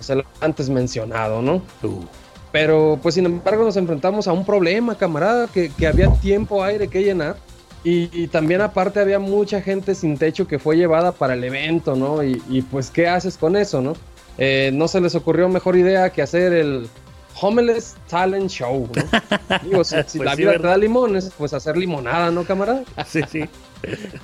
pues, 0.00 0.08
el 0.08 0.24
antes 0.40 0.70
mencionado, 0.70 1.42
¿no? 1.42 1.56
Uh, 1.82 2.02
Pero 2.52 2.98
pues 3.02 3.16
sin 3.16 3.26
embargo 3.26 3.64
nos 3.64 3.76
enfrentamos 3.76 4.26
a 4.26 4.32
un 4.32 4.46
problema, 4.46 4.96
camarada, 4.96 5.46
que, 5.46 5.68
que 5.68 5.86
había 5.86 6.10
tiempo 6.14 6.64
aire 6.64 6.88
que 6.88 7.04
llenar. 7.04 7.36
Y, 7.84 8.08
y 8.12 8.28
también 8.28 8.62
aparte 8.62 8.98
había 8.98 9.18
mucha 9.18 9.60
gente 9.60 9.94
sin 9.94 10.16
techo 10.16 10.46
que 10.46 10.58
fue 10.58 10.76
llevada 10.76 11.12
para 11.12 11.34
el 11.34 11.44
evento, 11.44 11.96
¿no? 11.96 12.24
Y, 12.24 12.42
y, 12.48 12.62
pues 12.62 12.90
¿qué 12.90 13.08
haces 13.08 13.36
con 13.36 13.56
eso, 13.56 13.82
no? 13.82 13.92
Eh, 14.38 14.70
no 14.72 14.88
se 14.88 15.02
les 15.02 15.14
ocurrió 15.14 15.50
mejor 15.50 15.76
idea 15.76 16.08
que 16.10 16.22
hacer 16.22 16.54
el 16.54 16.88
Homeless 17.40 17.96
Talent 18.08 18.50
Show, 18.50 18.88
¿no? 18.94 19.58
Digo, 19.64 19.84
si, 19.84 19.96
si 20.06 20.18
Pues 20.18 20.26
la 20.26 20.36
sí, 20.36 20.42
vida 20.42 20.52
te 20.52 20.58
¿verdad? 20.58 20.70
da 20.70 20.76
limones, 20.78 21.30
pues 21.38 21.52
hacer 21.54 21.76
limonada, 21.76 22.30
¿no, 22.30 22.44
camarada? 22.44 22.82
sí, 23.06 23.20
sí. 23.30 23.44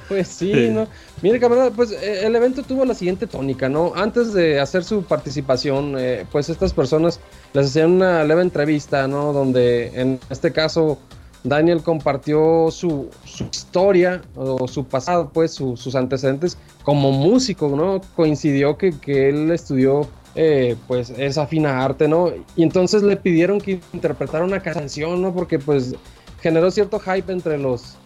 Pues 0.08 0.28
sí, 0.28 0.52
Sí. 0.52 0.68
¿no? 0.70 0.86
Mire, 1.22 1.40
camarada, 1.40 1.70
pues 1.70 1.90
eh, 1.90 2.26
el 2.26 2.36
evento 2.36 2.62
tuvo 2.62 2.84
la 2.84 2.92
siguiente 2.92 3.26
tónica, 3.26 3.70
¿no? 3.70 3.92
Antes 3.94 4.34
de 4.34 4.60
hacer 4.60 4.84
su 4.84 5.02
participación, 5.04 5.94
eh, 5.98 6.26
pues 6.30 6.50
estas 6.50 6.74
personas 6.74 7.20
les 7.54 7.66
hacían 7.68 7.92
una 7.92 8.22
leve 8.24 8.42
entrevista, 8.42 9.08
¿no? 9.08 9.32
Donde 9.32 9.98
en 9.98 10.20
este 10.28 10.52
caso 10.52 10.98
Daniel 11.42 11.82
compartió 11.82 12.70
su, 12.70 13.08
su 13.24 13.44
historia 13.44 14.20
o 14.34 14.68
su 14.68 14.84
pasado, 14.84 15.30
pues 15.32 15.52
su- 15.54 15.76
sus 15.78 15.94
antecedentes 15.94 16.58
como 16.82 17.10
músico, 17.12 17.68
¿no? 17.74 18.02
Coincidió 18.14 18.76
que, 18.76 18.90
que 19.00 19.30
él 19.30 19.50
estudió 19.52 20.06
eh, 20.36 20.76
pues 20.86 21.10
esa 21.10 21.46
fina 21.46 21.84
arte, 21.84 22.08
¿no? 22.08 22.30
Y 22.54 22.62
entonces 22.62 23.02
le 23.02 23.16
pidieron 23.16 23.60
que 23.60 23.80
interpretara 23.92 24.44
una 24.44 24.60
canción, 24.60 25.22
¿no? 25.22 25.34
Porque 25.34 25.58
pues 25.58 25.94
generó 26.40 26.70
cierto 26.70 27.00
hype 27.00 27.32
entre 27.32 27.58
los, 27.58 27.96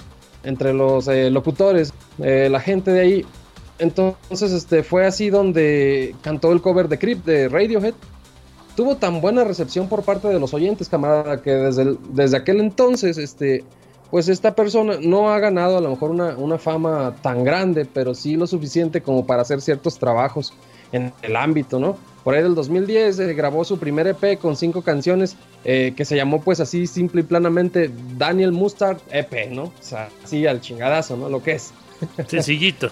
entre 0.44 0.72
los 0.72 1.08
eh, 1.08 1.28
locutores, 1.30 1.92
eh, 2.18 2.48
la 2.50 2.60
gente 2.60 2.92
de 2.92 3.00
ahí. 3.00 3.26
Entonces 3.78 4.52
este, 4.52 4.82
fue 4.82 5.06
así 5.06 5.30
donde 5.30 6.14
cantó 6.22 6.52
el 6.52 6.62
cover 6.62 6.88
de 6.88 6.98
Creep 6.98 7.24
de 7.24 7.48
Radiohead 7.48 7.94
tuvo 8.76 8.96
tan 8.96 9.20
buena 9.20 9.44
recepción 9.44 9.88
por 9.88 10.04
parte 10.04 10.28
de 10.28 10.38
los 10.38 10.54
oyentes, 10.54 10.88
camarada, 10.88 11.42
que 11.42 11.50
desde, 11.50 11.96
desde 12.14 12.36
aquel 12.38 12.60
entonces, 12.60 13.18
este, 13.18 13.64
pues 14.10 14.28
esta 14.28 14.54
persona 14.54 14.94
no 15.02 15.30
ha 15.30 15.38
ganado 15.38 15.76
a 15.76 15.80
lo 15.80 15.90
mejor 15.90 16.10
una, 16.10 16.36
una 16.36 16.58
fama 16.58 17.14
tan 17.20 17.44
grande, 17.44 17.84
pero 17.84 18.14
sí 18.14 18.36
lo 18.36 18.46
suficiente 18.46 19.02
como 19.02 19.26
para 19.26 19.42
hacer 19.42 19.60
ciertos 19.60 19.98
trabajos 19.98 20.54
en 20.92 21.12
el 21.22 21.36
ámbito, 21.36 21.78
¿no? 21.78 21.96
Por 22.24 22.34
ahí 22.34 22.42
del 22.42 22.54
2010 22.54 23.18
eh, 23.18 23.34
grabó 23.34 23.64
su 23.64 23.78
primer 23.78 24.06
EP 24.06 24.38
con 24.38 24.56
cinco 24.56 24.82
canciones 24.82 25.36
eh, 25.64 25.94
que 25.96 26.04
se 26.04 26.16
llamó 26.16 26.42
pues 26.42 26.60
así 26.60 26.86
simple 26.86 27.22
y 27.22 27.24
planamente 27.24 27.90
Daniel 28.18 28.52
Mustard 28.52 28.98
EP, 29.10 29.50
¿no? 29.50 29.64
O 29.64 29.72
sea, 29.80 30.08
así 30.22 30.46
al 30.46 30.60
chingadazo, 30.60 31.16
¿no? 31.16 31.28
Lo 31.28 31.42
que 31.42 31.52
es. 31.52 31.72
Sencillito. 32.28 32.90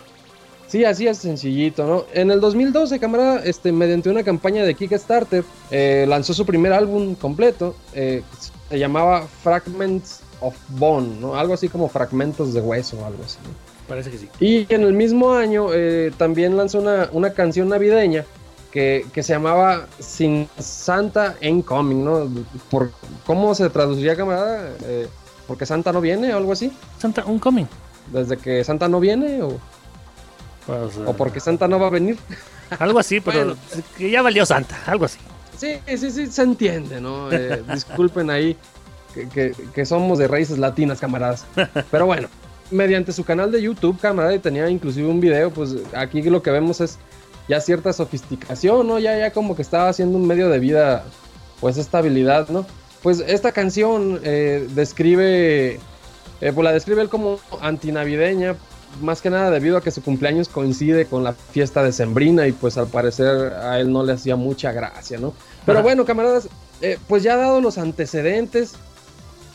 Sí, 0.67 0.85
así 0.85 1.07
es 1.07 1.17
sencillito, 1.17 1.87
¿no? 1.87 2.05
En 2.12 2.31
el 2.31 2.40
2012, 2.40 2.99
camarada, 3.00 3.43
este, 3.43 3.73
mediante 3.73 4.11
una 4.11 4.23
campaña 4.23 4.64
de 4.64 4.75
Kickstarter, 4.75 5.43
eh, 5.71 6.05
lanzó 6.07 6.35
su 6.35 6.45
primer 6.45 6.75
álbum 6.75 7.14
completo. 7.14 7.75
eh, 7.95 8.23
se 8.69 8.78
llamaba 8.78 9.26
Fragments 9.43 10.21
of 10.40 10.54
Bone, 10.68 11.16
¿no? 11.21 11.35
Algo 11.37 11.54
así 11.54 11.68
como 11.68 11.88
Fragmentos 11.88 12.54
de 12.54 12.61
Hueso 12.61 12.99
o 12.99 13.04
algo 13.07 13.23
así. 13.25 13.38
¿no? 13.45 13.50
Parece 13.88 14.11
que 14.11 14.18
sí. 14.18 14.28
Y 14.40 14.73
en 14.73 14.83
el 14.83 14.92
mismo 14.92 15.33
año 15.33 15.68
eh, 15.73 16.12
también 16.16 16.57
lanzó 16.57 16.80
una, 16.80 17.09
una 17.12 17.33
canción 17.33 17.68
navideña 17.68 18.25
que, 18.71 19.07
que 19.12 19.23
se 19.23 19.33
llamaba 19.33 19.87
Sin 19.99 20.49
Santa 20.59 21.37
Incoming, 21.40 22.04
¿no? 22.04 22.28
Por, 22.71 22.90
¿Cómo 23.26 23.54
se 23.54 23.68
traduciría, 23.71 24.14
camarada? 24.16 24.73
Eh, 24.85 25.09
¿Porque 25.47 25.64
Santa 25.64 25.92
no 25.92 26.00
viene 26.02 26.35
o 26.35 26.37
algo 26.37 26.52
así? 26.52 26.71
Santa, 26.99 27.25
un 27.25 27.38
coming. 27.38 27.64
¿Desde 28.12 28.37
que 28.37 28.62
Santa 28.64 28.88
no 28.88 29.00
viene 29.00 29.42
o, 29.42 29.59
Pues, 30.66 30.99
o 31.07 31.14
porque 31.14 31.40
Santa 31.40 31.66
no 31.66 31.78
va 31.80 31.87
a 31.87 31.90
venir? 31.90 32.18
Algo 32.78 32.99
así, 32.99 33.21
pero 33.21 33.45
Bueno. 33.47 33.57
que 33.97 34.11
ya 34.11 34.21
valió 34.21 34.45
Santa, 34.45 34.76
algo 34.87 35.07
así. 35.07 35.18
Sí, 35.57 35.78
sí, 35.97 36.11
sí, 36.11 36.26
se 36.26 36.42
entiende, 36.42 37.00
¿no? 37.00 37.33
Eh, 37.33 37.62
disculpen 37.73 38.28
ahí 38.28 38.54
que, 39.14 39.28
que- 39.28 39.52
que 39.74 39.86
somos 39.86 40.18
de 40.18 40.28
raíces 40.28 40.58
latinas, 40.58 41.00
camaradas. 41.00 41.44
Pero 41.90 42.06
bueno, 42.06 42.28
mediante 42.70 43.12
su 43.12 43.24
canal 43.24 43.50
de 43.52 43.62
YouTube, 43.62 43.98
camarada, 44.00 44.34
y 44.34 44.38
tenía 44.38 44.68
inclusive 44.68 45.08
un 45.08 45.20
video, 45.20 45.50
pues 45.50 45.74
aquí 45.94 46.22
lo 46.22 46.42
que 46.42 46.50
vemos 46.50 46.80
es 46.80 46.98
ya 47.48 47.60
cierta 47.60 47.92
sofisticación, 47.92 48.86
¿no? 48.86 48.98
Ya, 48.98 49.16
ya 49.18 49.30
como 49.32 49.56
que 49.56 49.62
estaba 49.62 49.88
haciendo 49.88 50.18
un 50.18 50.26
medio 50.26 50.48
de 50.50 50.58
vida, 50.58 51.04
pues 51.60 51.78
estabilidad, 51.78 52.48
¿no? 52.50 52.66
Pues 53.02 53.22
esta 53.26 53.52
canción 53.52 54.20
eh, 54.24 54.66
describe, 54.74 55.74
eh, 56.40 56.52
pues 56.54 56.64
la 56.64 56.72
describe 56.72 57.00
él 57.00 57.08
como 57.08 57.38
antinavideña, 57.62 58.56
más 59.00 59.22
que 59.22 59.30
nada 59.30 59.50
debido 59.50 59.76
a 59.76 59.82
que 59.82 59.90
su 59.90 60.02
cumpleaños 60.02 60.48
coincide 60.48 61.06
con 61.06 61.22
la 61.22 61.32
fiesta 61.32 61.82
de 61.82 61.92
Sembrina 61.92 62.46
y 62.48 62.52
pues 62.52 62.76
al 62.76 62.88
parecer 62.88 63.52
a 63.54 63.78
él 63.78 63.92
no 63.92 64.02
le 64.02 64.12
hacía 64.14 64.34
mucha 64.36 64.72
gracia, 64.72 65.18
¿no? 65.18 65.32
Pero 65.64 65.78
Ajá. 65.78 65.84
bueno, 65.84 66.04
camaradas, 66.04 66.48
eh, 66.80 66.98
pues 67.06 67.22
ya 67.22 67.36
dado 67.36 67.60
los 67.60 67.78
antecedentes, 67.78 68.74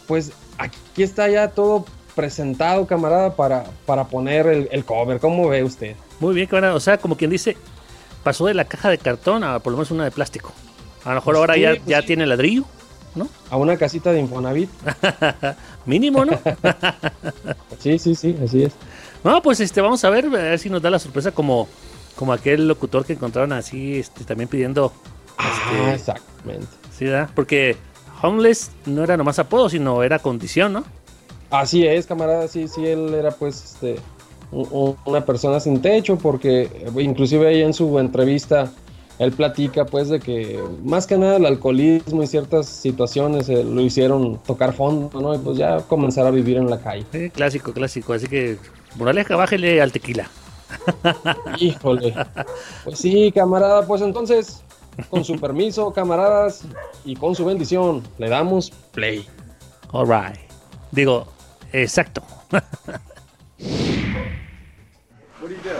pues 0.08 0.32
aquí 0.58 1.04
está 1.04 1.28
ya 1.30 1.50
todo 1.50 1.86
presentado, 2.16 2.86
camarada, 2.88 3.36
para, 3.36 3.64
para 3.86 4.06
poner 4.06 4.48
el, 4.48 4.70
el 4.72 4.86
cover. 4.86 5.20
¿Cómo 5.20 5.48
ve 5.50 5.64
usted? 5.64 5.96
Muy 6.20 6.36
bien, 6.36 6.48
camarada. 6.48 6.76
O 6.76 6.80
sea, 6.80 6.98
como 6.98 7.18
quien 7.18 7.32
dice, 7.32 7.58
pasó 8.24 8.46
de 8.46 8.54
la 8.54 8.66
caja 8.66 8.90
de 8.90 8.98
cartón 8.98 9.44
a 9.44 9.60
por 9.60 9.72
lo 9.72 9.78
menos 9.78 9.92
una 9.92 10.04
de 10.06 10.12
plástico. 10.12 10.52
A 11.04 11.10
lo 11.10 11.16
mejor 11.16 11.34
Pues 11.34 11.40
ahora 11.40 11.54
sí, 11.56 11.62
ya, 11.62 11.70
pues 11.72 11.82
ya 11.86 12.02
sí. 12.02 12.08
tiene 12.08 12.26
ladrillo, 12.26 12.66
¿no? 13.16 13.28
A 13.50 13.58
una 13.58 13.78
casita 13.78 14.12
de 14.12 14.20
Infonavit. 14.20 14.70
Mínimo, 15.86 16.24
¿no? 16.26 16.40
Sí, 17.80 18.00
sí, 18.00 18.16
sí, 18.16 18.38
así 18.44 18.64
es. 18.64 18.74
no, 19.24 19.42
pues 19.42 19.60
este, 19.60 19.82
vamos 19.82 20.04
a 20.06 20.10
ver, 20.10 20.26
a 20.28 20.30
ver 20.30 20.60
si 20.60 20.70
nos 20.70 20.82
da 20.82 20.90
la 20.90 21.00
sorpresa 21.00 21.32
como, 21.32 21.68
como 22.16 22.32
aquel 22.32 22.68
locutor 22.68 23.06
que 23.06 23.14
encontraron 23.14 23.52
así, 23.54 23.98
este, 24.00 24.24
también 24.24 24.48
pidiendo. 24.48 24.94
Ah, 25.38 25.50
Este, 25.52 25.94
exactamente. 25.96 26.68
sí, 26.98 27.06
¿verdad? 27.06 27.30
Porque 27.36 27.76
homeless 28.24 28.72
no 28.86 29.04
era 29.04 29.18
nomás 29.18 29.38
apodo, 29.40 29.70
sino 29.70 30.02
era 30.04 30.18
condición, 30.20 30.74
¿no? 30.74 30.84
Así 31.52 31.86
es, 31.86 32.08
camarada, 32.08 32.48
sí, 32.48 32.68
sí, 32.68 32.86
él 32.88 33.14
era 33.14 33.30
pues 33.32 33.64
este 33.74 33.98
un- 34.52 34.68
un- 34.72 34.96
una 35.06 35.24
persona 35.26 35.60
sin 35.60 35.82
techo 35.82 36.18
porque 36.18 36.64
eh, 36.64 37.02
inclusive 37.02 37.48
ahí 37.48 37.62
en 37.62 37.74
su 37.74 38.00
entrevista 38.00 38.72
él 39.20 39.32
platica 39.32 39.86
pues 39.86 40.10
de 40.10 40.20
que 40.20 40.60
más 40.84 41.06
que 41.06 41.18
nada 41.18 41.38
el 41.38 41.46
alcoholismo 41.46 42.24
y 42.24 42.28
ciertas 42.28 42.68
situaciones 42.68 43.48
eh, 43.50 43.64
lo 43.64 43.82
hicieron 43.82 44.40
tocar 44.40 44.74
fondo, 44.74 45.22
¿no? 45.22 45.36
Y 45.36 45.38
pues 45.38 45.58
ya 45.58 45.78
comenzar 45.82 46.26
a 46.26 46.32
vivir 46.32 46.58
en 46.58 46.70
la 46.70 46.80
calle. 46.80 47.06
Sí, 47.12 47.30
clásico, 47.30 47.72
clásico. 47.74 48.14
Así 48.14 48.26
que, 48.28 48.58
moraleja, 48.96 49.36
bájele 49.36 49.80
al 49.82 49.92
tequila. 49.92 50.30
Híjole. 51.60 52.14
Pues 52.84 53.00
sí, 53.00 53.32
camarada, 53.32 53.86
pues 53.88 54.02
entonces, 54.02 54.62
con 55.10 55.24
su 55.24 55.40
permiso, 55.40 55.92
camaradas, 55.94 56.64
y 57.06 57.16
con 57.16 57.36
su 57.36 57.46
bendición, 57.46 58.04
le 58.18 58.30
damos 58.30 58.72
play. 58.92 59.28
All 59.92 60.08
right. 60.08 60.38
Digo, 60.92 61.28
exacto. 61.72 62.24
What 62.52 62.64
do 65.42 65.56
you 65.56 65.62
do? 65.62 65.76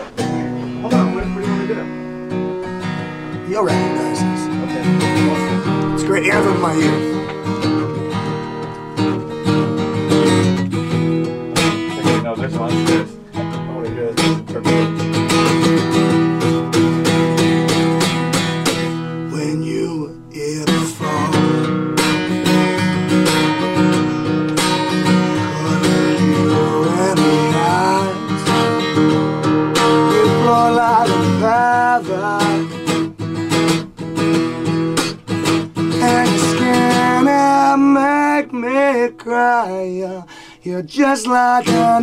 Hold 0.82 0.94
on, 0.94 1.14
what, 1.14 1.24
what 1.24 1.34
do 1.36 1.40
you 1.40 1.48
want 1.48 1.68
to 1.68 1.74
do? 1.74 3.50
You'll 3.50 3.64
recognize 3.64 4.20
this. 4.20 4.42
Okay. 4.64 4.82
It's 5.94 6.04
great 6.04 6.30
anthem 6.30 6.52
of 6.52 6.60
my 6.60 6.74
youth. 6.74 7.13
I 41.54 41.62
do. 41.62 41.93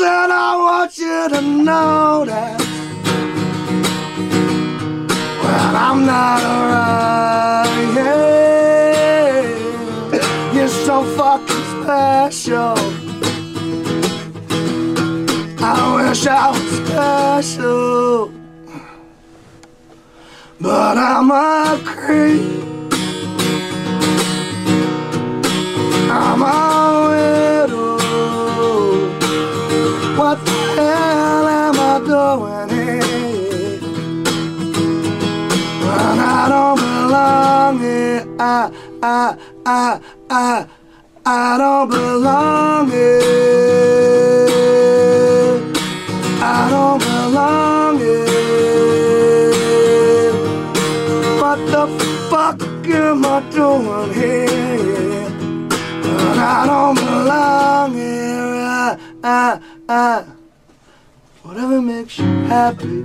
Said 0.00 0.30
I 0.30 0.56
want 0.56 0.96
you 0.96 1.28
to 1.28 1.42
know 1.42 2.24
that 2.24 2.58
when 5.42 5.74
I'm 5.76 6.06
not 6.06 6.42
around, 6.42 7.96
yeah, 7.96 9.42
you're 10.54 10.68
so 10.68 11.04
fucking 11.18 11.64
special. 11.82 12.78
I 15.62 15.76
wish 15.96 16.26
I 16.26 16.50
was 16.50 16.68
special. 16.88 18.32
But 20.60 20.96
I'm 20.96 21.30
a 21.30 21.78
creep. 21.84 22.40
I'm 26.10 26.42
a 26.42 27.49
am 32.20 32.42
I 32.42 32.66
doing? 32.68 33.80
When 35.80 36.18
I 36.18 36.48
don't 36.48 36.76
belong 36.78 37.78
here. 37.80 38.26
I, 38.38 38.70
I, 39.02 39.36
I, 39.66 40.00
I, 40.30 40.66
I 41.26 41.58
don't 41.58 41.88
belong 41.90 42.90
here. 42.90 43.20
I 46.42 46.70
don't 46.70 46.98
belong 46.98 47.98
here. 47.98 48.30
What 51.40 51.58
the 51.74 51.86
fuck 52.30 52.60
am 52.88 53.24
I 53.24 53.40
doing 53.50 54.12
here? 54.14 55.28
But 56.02 56.38
I 56.38 56.66
don't 56.66 56.94
belong 56.94 57.94
here. 57.94 58.64
I, 58.64 58.96
I, 59.22 59.60
I, 59.88 60.24
whatever 61.50 61.82
makes 61.82 62.16
you 62.16 62.24
happy, 62.46 63.02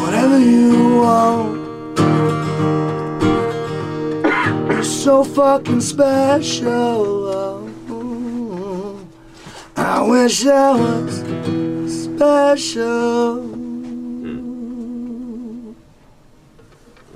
whatever 0.00 0.40
you 0.40 0.96
want. 0.96 1.54
You're 4.72 4.82
so 4.82 5.22
fucking 5.22 5.80
special. 5.82 7.70
I 9.76 10.02
wish 10.02 10.46
I 10.46 10.72
was 10.72 11.22
special. 12.06 13.54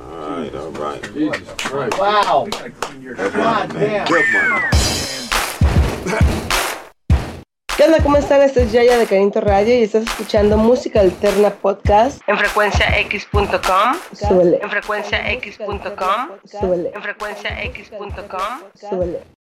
Alright, 0.00 0.54
alright. 0.54 1.98
Wow. 1.98 2.46
¿Qué 7.78 7.84
onda? 7.84 8.02
¿Cómo 8.02 8.16
están? 8.16 8.42
Este 8.42 8.64
es 8.64 8.72
Yaya 8.72 8.98
de 8.98 9.06
Caninto 9.06 9.40
Radio 9.40 9.78
y 9.78 9.84
estás 9.84 10.02
escuchando 10.02 10.56
Música 10.56 10.98
Alterna 10.98 11.50
Podcast 11.50 12.20
en 12.26 12.36
frecuenciax.com. 12.36 13.94
Súbele. 14.14 14.58
En 14.60 14.68
frecuenciax.com. 14.68 16.28
Súbele. 16.44 16.90
En 16.92 17.00
frecuenciax.com. 17.00 18.62
Súbele. 18.74 19.37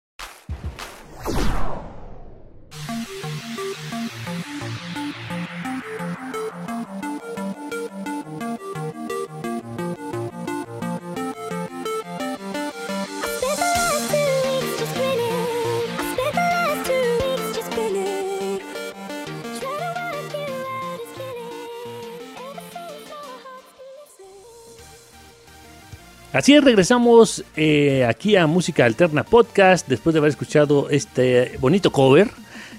Así 26.38 26.54
es, 26.54 26.64
regresamos 26.64 27.44
eh, 27.56 28.06
aquí 28.06 28.36
a 28.36 28.46
Música 28.46 28.86
Alterna 28.86 29.24
Podcast 29.24 29.88
después 29.88 30.14
de 30.14 30.20
haber 30.20 30.30
escuchado 30.30 30.88
este 30.92 31.58
bonito 31.60 31.92
cover. 31.92 32.30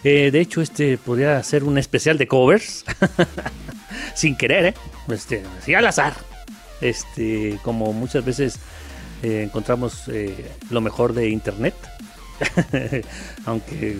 Eh, 0.04 0.30
de 0.30 0.40
hecho, 0.40 0.62
este 0.62 0.96
podría 0.96 1.42
ser 1.42 1.64
un 1.64 1.76
especial 1.76 2.18
de 2.18 2.28
covers. 2.28 2.84
Sin 4.14 4.36
querer, 4.36 4.66
¿eh? 4.66 4.74
Este, 5.08 5.42
así 5.60 5.74
al 5.74 5.88
azar. 5.88 6.14
Este, 6.80 7.58
como 7.64 7.92
muchas 7.92 8.24
veces 8.24 8.60
eh, 9.24 9.42
encontramos 9.46 10.04
lo 10.70 10.80
mejor 10.80 11.12
de 11.12 11.28
internet. 11.28 11.74
Aunque 13.44 13.96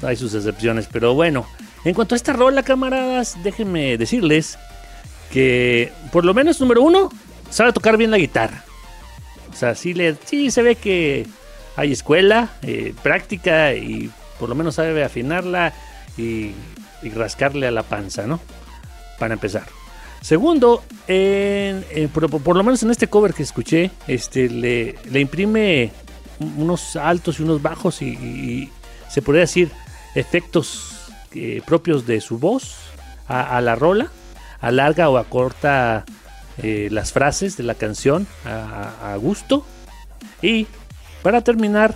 hay 0.00 0.16
sus 0.16 0.32
excepciones. 0.32 0.88
Pero 0.90 1.12
bueno, 1.12 1.46
en 1.84 1.92
cuanto 1.92 2.14
a 2.14 2.16
esta 2.16 2.32
rola, 2.32 2.62
camaradas, 2.62 3.36
déjenme 3.44 3.98
decirles 3.98 4.58
que 5.30 5.92
por 6.10 6.24
lo 6.24 6.32
menos 6.32 6.58
número 6.58 6.80
uno, 6.80 7.10
sabe 7.50 7.74
tocar 7.74 7.98
bien 7.98 8.10
la 8.10 8.16
guitarra. 8.16 8.64
O 9.54 9.56
sea, 9.56 9.76
sí, 9.76 9.94
le, 9.94 10.16
sí 10.24 10.50
se 10.50 10.62
ve 10.62 10.74
que 10.74 11.26
hay 11.76 11.92
escuela, 11.92 12.50
eh, 12.62 12.92
práctica 13.04 13.72
y 13.74 14.10
por 14.40 14.48
lo 14.48 14.56
menos 14.56 14.74
sabe 14.74 15.04
afinarla 15.04 15.72
y, 16.18 16.52
rascarle 17.14 17.66
a 17.66 17.70
la 17.70 17.82
panza, 17.82 18.26
¿no? 18.26 18.40
Para 19.18 19.34
empezar. 19.34 19.64
Segundo, 20.22 20.82
en- 21.06 21.84
por, 22.08 22.56
lo 22.56 22.64
menos 22.64 22.82
en 22.82 22.90
este 22.90 23.08
cover 23.08 23.34
que 23.34 23.42
escuché, 23.42 23.90
este, 24.08 24.48
le, 24.48 24.96
le 25.10 25.20
imprime 25.20 25.92
unos 26.56 26.96
altos 26.96 27.38
y 27.38 27.42
unos 27.42 27.60
bajos 27.62 28.00
y, 28.02 28.06
y 28.06 28.70
se 29.08 29.20
podría 29.22 29.42
decir 29.42 29.70
efectos 30.14 31.12
eh, 31.34 31.60
propios 31.66 32.06
de 32.06 32.20
su 32.20 32.38
voz 32.38 32.76
a, 33.28 33.56
a 33.56 33.60
la 33.60 33.74
rola, 33.76 34.10
alarga 34.60 35.10
o 35.10 35.18
acorta 35.18 36.04
eh, 36.62 36.88
las 36.90 37.12
frases 37.12 37.56
de 37.56 37.64
la 37.64 37.74
canción 37.74 38.26
a, 38.44 39.16
gusto. 39.20 39.64
Y 40.42 40.66
para 41.22 41.42
terminar, 41.42 41.94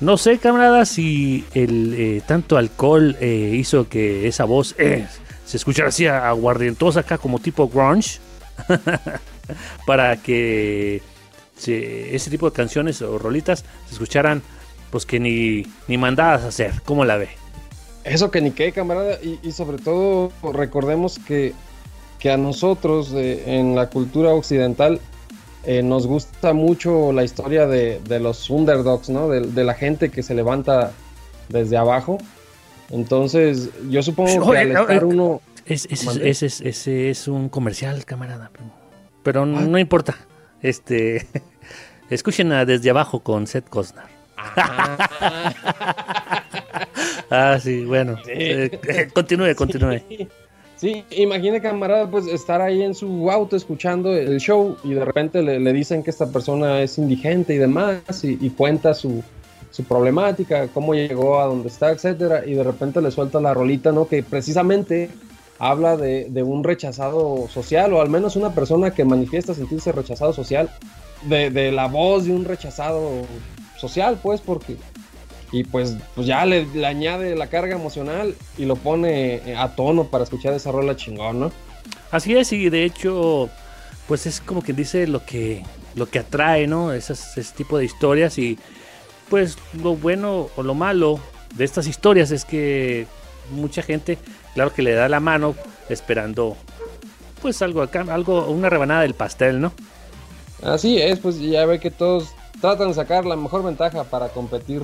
no 0.00 0.16
sé, 0.16 0.38
camaradas, 0.38 0.88
si 0.88 1.44
el 1.54 1.94
eh, 1.96 2.22
tanto 2.26 2.56
alcohol 2.56 3.16
eh, 3.20 3.54
hizo 3.54 3.88
que 3.88 4.26
esa 4.26 4.44
voz 4.44 4.74
se 4.76 5.56
escuchara 5.56 5.88
así 5.88 6.06
aguardientosa 6.06 7.00
acá 7.00 7.18
como 7.18 7.38
tipo 7.38 7.68
grunge. 7.68 8.18
para 9.86 10.16
que 10.16 11.02
se- 11.56 12.14
ese 12.14 12.30
tipo 12.30 12.48
de 12.48 12.56
canciones 12.56 13.02
o 13.02 13.18
rolitas 13.18 13.64
se 13.86 13.92
escucharan 13.92 14.42
pues 14.90 15.06
que 15.06 15.18
ni, 15.18 15.66
ni 15.88 15.98
mandadas 15.98 16.44
a 16.44 16.48
hacer. 16.48 16.72
¿Cómo 16.84 17.04
la 17.04 17.16
ve? 17.16 17.28
Eso 18.04 18.30
que 18.30 18.40
ni 18.40 18.52
qué, 18.52 18.70
camarada. 18.70 19.18
Y 19.42 19.50
sobre 19.52 19.78
todo, 19.78 20.30
recordemos 20.52 21.18
que, 21.18 21.52
que 22.24 22.30
a 22.30 22.38
nosotros 22.38 23.12
eh, 23.14 23.42
en 23.58 23.74
la 23.76 23.90
cultura 23.90 24.30
occidental 24.32 24.98
eh, 25.66 25.82
nos 25.82 26.06
gusta 26.06 26.54
mucho 26.54 27.12
la 27.12 27.22
historia 27.22 27.66
de, 27.66 28.00
de 28.08 28.18
los 28.18 28.48
underdogs, 28.48 29.10
¿no? 29.10 29.28
De, 29.28 29.40
de 29.42 29.62
la 29.62 29.74
gente 29.74 30.08
que 30.10 30.22
se 30.22 30.34
levanta 30.34 30.92
desde 31.50 31.76
abajo. 31.76 32.16
Entonces, 32.90 33.68
yo 33.90 34.02
supongo 34.02 34.50
que 34.50 34.56
al 34.58 34.68
estar 34.68 35.04
oye, 35.04 35.14
uno. 35.14 35.42
Es- 35.66 35.86
ese, 35.90 36.46
es- 36.46 36.86
es 36.88 37.28
un 37.28 37.50
comercial, 37.50 38.06
camarada. 38.06 38.48
Pero, 38.54 38.70
pero 39.22 39.44
no 39.44 39.76
importa. 39.78 40.16
Este, 40.62 41.26
escuchen 42.08 42.52
a 42.52 42.64
Desde 42.64 42.88
Abajo 42.88 43.20
con 43.20 43.46
Seth 43.46 43.68
Costner. 43.68 44.04
ah, 47.30 47.58
sí, 47.60 47.84
bueno. 47.84 48.16
Eh, 48.28 48.80
eh, 48.88 49.08
continúe, 49.12 49.54
continúe. 49.54 49.98
Sí, 50.08 50.26
imagine 51.10 51.60
camarada, 51.60 52.10
pues 52.10 52.26
estar 52.26 52.60
ahí 52.60 52.82
en 52.82 52.94
su 52.94 53.30
auto 53.30 53.56
escuchando 53.56 54.14
el 54.14 54.38
show 54.38 54.76
y 54.84 54.94
de 54.94 55.04
repente 55.04 55.42
le, 55.42 55.72
dicen 55.72 56.02
que 56.02 56.10
esta 56.10 56.26
persona 56.26 56.82
es 56.82 56.98
indigente 56.98 57.54
y 57.54 57.58
demás 57.58 58.24
y, 58.24 58.38
y 58.40 58.50
cuenta 58.50 58.94
su, 58.94 59.22
su 59.70 59.84
problemática, 59.84 60.68
cómo 60.68 60.94
llegó 60.94 61.40
a 61.40 61.46
donde 61.46 61.68
está, 61.68 61.90
etcétera, 61.90 62.46
y 62.46 62.54
de 62.54 62.62
repente 62.62 63.00
le 63.00 63.10
suelta 63.10 63.40
la 63.40 63.54
rolita, 63.54 63.92
¿no? 63.92 64.06
Que 64.06 64.22
precisamente 64.22 65.10
habla 65.58 65.96
de, 65.96 66.28
de 66.30 66.42
un 66.42 66.62
rechazado 66.62 67.48
social 67.48 67.92
o 67.92 68.00
al 68.00 68.08
menos 68.08 68.36
una 68.36 68.54
persona 68.54 68.92
que 68.92 69.04
manifiesta 69.04 69.54
sentirse 69.54 69.92
rechazado 69.92 70.32
social, 70.32 70.70
de, 71.22 71.50
de 71.50 71.72
la 71.72 71.88
voz 71.88 72.26
de 72.26 72.32
un 72.32 72.44
rechazado 72.44 73.22
social, 73.76 74.18
pues, 74.22 74.40
porque 74.40 74.76
y 75.54 75.62
pues, 75.62 75.96
pues 76.16 76.26
ya 76.26 76.44
le, 76.44 76.66
le 76.66 76.84
añade 76.84 77.36
la 77.36 77.46
carga 77.46 77.76
emocional 77.76 78.34
y 78.58 78.64
lo 78.64 78.74
pone 78.74 79.36
eh, 79.36 79.56
a 79.56 79.76
tono 79.76 80.08
para 80.08 80.24
escuchar 80.24 80.52
esa 80.52 80.72
rola 80.72 80.96
chingón, 80.96 81.38
¿no? 81.38 81.52
Así 82.10 82.36
es, 82.36 82.52
y 82.52 82.68
de 82.70 82.84
hecho, 82.84 83.48
pues 84.08 84.26
es 84.26 84.40
como 84.40 84.62
quien 84.62 84.76
dice 84.76 85.06
lo 85.06 85.24
que, 85.24 85.62
lo 85.94 86.06
que 86.06 86.18
atrae, 86.18 86.66
¿no? 86.66 86.92
Esas, 86.92 87.38
ese 87.38 87.54
tipo 87.54 87.78
de 87.78 87.84
historias 87.84 88.36
y 88.36 88.58
pues 89.30 89.56
lo 89.80 89.94
bueno 89.94 90.48
o 90.56 90.62
lo 90.64 90.74
malo 90.74 91.20
de 91.54 91.64
estas 91.64 91.86
historias 91.86 92.32
es 92.32 92.44
que 92.44 93.06
mucha 93.52 93.82
gente, 93.82 94.18
claro 94.54 94.74
que 94.74 94.82
le 94.82 94.92
da 94.94 95.08
la 95.08 95.20
mano 95.20 95.54
esperando 95.88 96.56
pues 97.42 97.62
algo 97.62 97.80
acá, 97.80 98.04
algo, 98.10 98.48
una 98.48 98.70
rebanada 98.70 99.02
del 99.02 99.14
pastel, 99.14 99.60
¿no? 99.60 99.72
Así 100.64 101.00
es, 101.00 101.20
pues 101.20 101.38
ya 101.38 101.64
ve 101.64 101.78
que 101.78 101.92
todos 101.92 102.30
tratan 102.60 102.88
de 102.88 102.94
sacar 102.94 103.24
la 103.24 103.36
mejor 103.36 103.62
ventaja 103.62 104.02
para 104.02 104.30
competir 104.30 104.82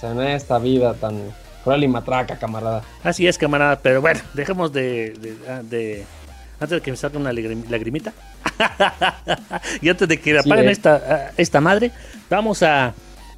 pues, 0.00 0.12
en 0.12 0.20
esta 0.22 0.58
vida 0.58 0.94
tan 0.94 1.18
cruel 1.64 1.84
y 1.84 1.88
matraca, 1.88 2.38
camarada. 2.38 2.82
Así 3.02 3.26
es, 3.26 3.38
camarada, 3.38 3.78
pero 3.80 4.00
bueno, 4.00 4.20
dejemos 4.34 4.72
de, 4.72 5.10
de- 5.14 5.62
de- 5.64 6.04
antes 6.60 6.70
de 6.70 6.80
que 6.80 6.90
me 6.90 6.96
salga 6.96 7.18
una 7.18 7.32
lagrim- 7.32 7.68
lagrimita 7.68 8.12
y 9.82 9.88
antes 9.88 10.08
de 10.08 10.18
que 10.20 10.30
Sí, 10.32 10.48
apaguen 10.48 10.68
eh. 10.68 10.72
esta, 10.72 11.32
esta 11.36 11.60
madre, 11.60 11.90
vamos 12.30 12.62
a, 12.62 12.94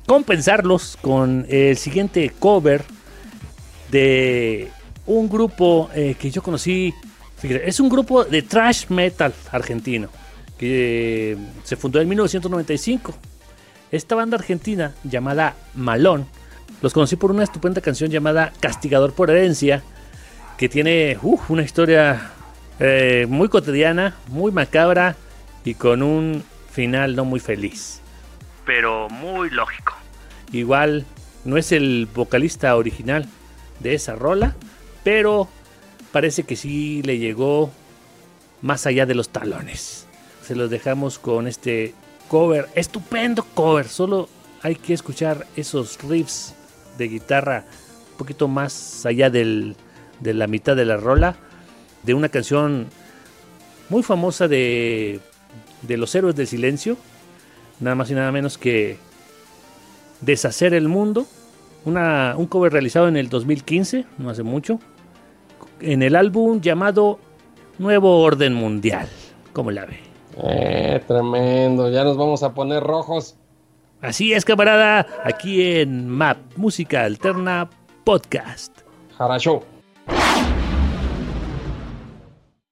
compensarlos 0.06 0.96
con 1.02 1.44
el 1.50 1.76
siguiente 1.76 2.30
cover 2.38 2.82
de 3.90 4.70
un 5.06 5.28
grupo 5.28 5.90
eh, 5.94 6.14
que 6.18 6.30
yo 6.30 6.42
conocí. 6.42 6.94
fíjate, 7.38 7.68
es 7.68 7.78
un 7.80 7.88
grupo 7.88 8.24
de 8.24 8.42
thrash 8.42 8.86
metal 8.88 9.32
argentino 9.52 10.08
que 10.58 11.36
se 11.64 11.76
fundó 11.76 12.00
en 12.00 12.08
1995. 12.08 13.14
Esta 13.90 14.14
banda 14.14 14.36
argentina 14.36 14.94
llamada 15.04 15.54
Malón 15.74 16.26
los 16.80 16.92
conocí 16.92 17.16
por 17.16 17.30
una 17.30 17.44
estupenda 17.44 17.80
canción 17.80 18.10
llamada 18.10 18.52
Castigador 18.60 19.12
por 19.12 19.30
herencia 19.30 19.82
que 20.56 20.68
tiene 20.68 21.16
una 21.48 21.62
historia 21.62 22.32
eh, 22.80 23.26
muy 23.28 23.48
cotidiana, 23.48 24.16
muy 24.28 24.52
macabra 24.52 25.16
y 25.64 25.74
con 25.74 26.02
un 26.02 26.42
final 26.70 27.14
no 27.16 27.24
muy 27.24 27.40
feliz, 27.40 28.00
pero 28.64 29.08
muy 29.08 29.50
lógico. 29.50 29.94
Igual 30.52 31.04
no 31.44 31.56
es 31.56 31.72
el 31.72 32.08
vocalista 32.12 32.76
original 32.76 33.26
de 33.80 33.94
esa 33.94 34.14
rola, 34.14 34.54
pero 35.04 35.48
parece 36.12 36.42
que 36.42 36.56
sí 36.56 37.02
le 37.02 37.18
llegó 37.18 37.70
más 38.62 38.86
allá 38.86 39.06
de 39.06 39.14
los 39.14 39.28
talones. 39.28 40.06
Se 40.42 40.56
los 40.56 40.70
dejamos 40.70 41.18
con 41.18 41.46
este 41.46 41.94
cover, 42.28 42.68
estupendo 42.74 43.44
cover, 43.54 43.86
solo 43.88 44.28
hay 44.62 44.74
que 44.74 44.94
escuchar 44.94 45.46
esos 45.56 46.02
riffs 46.02 46.54
de 46.98 47.08
guitarra 47.08 47.64
un 48.12 48.18
poquito 48.18 48.48
más 48.48 49.06
allá 49.06 49.30
del, 49.30 49.76
de 50.20 50.34
la 50.34 50.46
mitad 50.46 50.76
de 50.76 50.84
la 50.84 50.96
rola, 50.96 51.37
de 52.02 52.14
una 52.14 52.28
canción 52.28 52.88
muy 53.88 54.02
famosa 54.02 54.48
de, 54.48 55.20
de 55.82 55.96
los 55.96 56.14
héroes 56.14 56.37
del 56.37 56.46
silencio, 56.46 56.96
nada 57.80 57.96
más 57.96 58.11
y 58.11 58.14
nada 58.14 58.32
menos 58.32 58.58
que 58.58 58.98
Deshacer 60.20 60.74
el 60.74 60.88
Mundo, 60.88 61.26
una, 61.84 62.34
un 62.37 62.46
cover 62.46 62.72
realizado 62.72 63.08
en 63.08 63.16
el 63.16 63.28
2015, 63.28 64.04
no 64.18 64.30
hace 64.30 64.42
mucho, 64.42 64.80
en 65.80 66.02
el 66.02 66.16
álbum 66.16 66.61
llamado 66.61 67.20
Nuevo 67.78 68.20
Orden 68.20 68.54
Mundial. 68.54 69.08
¿Cómo 69.52 69.70
la 69.70 69.87
ve? 69.87 69.98
Eh, 70.42 71.00
tremendo, 71.06 71.88
ya 71.90 72.04
nos 72.04 72.16
vamos 72.16 72.42
a 72.42 72.52
poner 72.52 72.82
rojos. 72.82 73.38
Así 74.00 74.32
es, 74.32 74.44
camarada, 74.44 75.06
aquí 75.24 75.61
en 75.80 76.08
MAP, 76.08 76.38
Música 76.56 77.02
Alterna 77.02 77.68
Podcast. 78.04 78.82
Jarashow. 79.16 79.64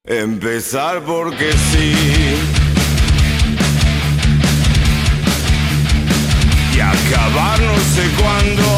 Empezar 0.05 1.03
porque 1.03 1.53
sí. 1.53 1.95
Y 6.77 6.81
acabar 6.81 7.61
no 7.61 7.77
sé 7.77 8.03
cuándo. 8.23 8.76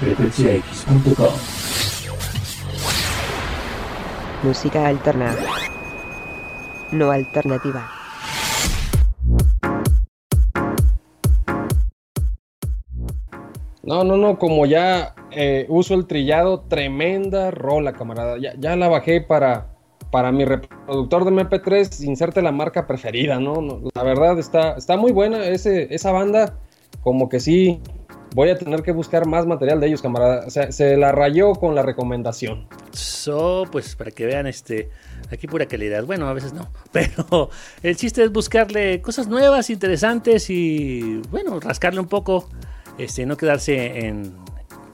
frecuenciax.com. 0.00 1.34
Música 4.42 4.86
alterna. 4.86 5.34
No 6.92 7.10
alternativa. 7.10 7.90
No, 13.82 14.04
no, 14.04 14.16
no, 14.16 14.38
como 14.38 14.66
ya 14.66 15.14
eh, 15.30 15.64
uso 15.68 15.94
el 15.94 16.06
trillado, 16.06 16.60
tremenda 16.68 17.50
rola, 17.50 17.92
camarada. 17.92 18.36
Ya, 18.38 18.54
ya 18.58 18.76
la 18.76 18.88
bajé 18.88 19.20
para, 19.20 19.68
para 20.10 20.32
mi 20.32 20.44
reproductor 20.44 21.24
de 21.24 21.30
MP3, 21.30 22.04
inserte 22.04 22.42
la 22.42 22.52
marca 22.52 22.86
preferida, 22.86 23.38
¿no? 23.38 23.62
No, 23.62 23.80
la 23.94 24.02
verdad 24.02 24.38
está, 24.38 24.72
está 24.72 24.96
muy 24.96 25.12
buena 25.12 25.46
ese, 25.46 25.94
esa 25.94 26.10
banda, 26.12 26.58
como 27.00 27.28
que 27.28 27.40
sí, 27.40 27.80
voy 28.36 28.50
a 28.50 28.58
tener 28.58 28.82
que 28.82 28.92
buscar 28.92 29.26
más 29.26 29.46
material 29.46 29.80
de 29.80 29.86
ellos, 29.86 30.02
camarada. 30.02 30.46
O 30.46 30.50
sea, 30.50 30.70
se 30.70 30.98
la 30.98 31.10
rayó 31.10 31.54
con 31.54 31.74
la 31.74 31.82
recomendación. 31.82 32.68
So, 32.92 33.64
pues 33.72 33.96
para 33.96 34.10
que 34.10 34.26
vean 34.26 34.46
este 34.46 34.90
aquí 35.32 35.46
pura 35.46 35.64
calidad. 35.64 36.04
Bueno, 36.04 36.28
a 36.28 36.34
veces 36.34 36.52
no, 36.52 36.68
pero 36.92 37.48
el 37.82 37.96
chiste 37.96 38.22
es 38.22 38.30
buscarle 38.30 39.00
cosas 39.00 39.26
nuevas, 39.26 39.70
interesantes 39.70 40.50
y 40.50 41.22
bueno, 41.30 41.58
rascarle 41.60 41.98
un 41.98 42.08
poco, 42.08 42.46
este, 42.98 43.24
no 43.24 43.38
quedarse 43.38 44.06
en, 44.06 44.34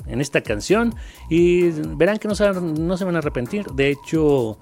en 0.06 0.20
esta 0.20 0.40
canción 0.42 0.94
y 1.28 1.70
verán 1.96 2.18
que 2.18 2.28
no 2.28 2.36
se, 2.36 2.48
no 2.52 2.96
se 2.96 3.04
van 3.04 3.16
a 3.16 3.18
arrepentir. 3.18 3.66
De 3.72 3.90
hecho, 3.90 4.56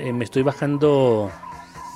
eh, 0.00 0.12
me 0.12 0.24
estoy 0.24 0.42
bajando 0.42 1.30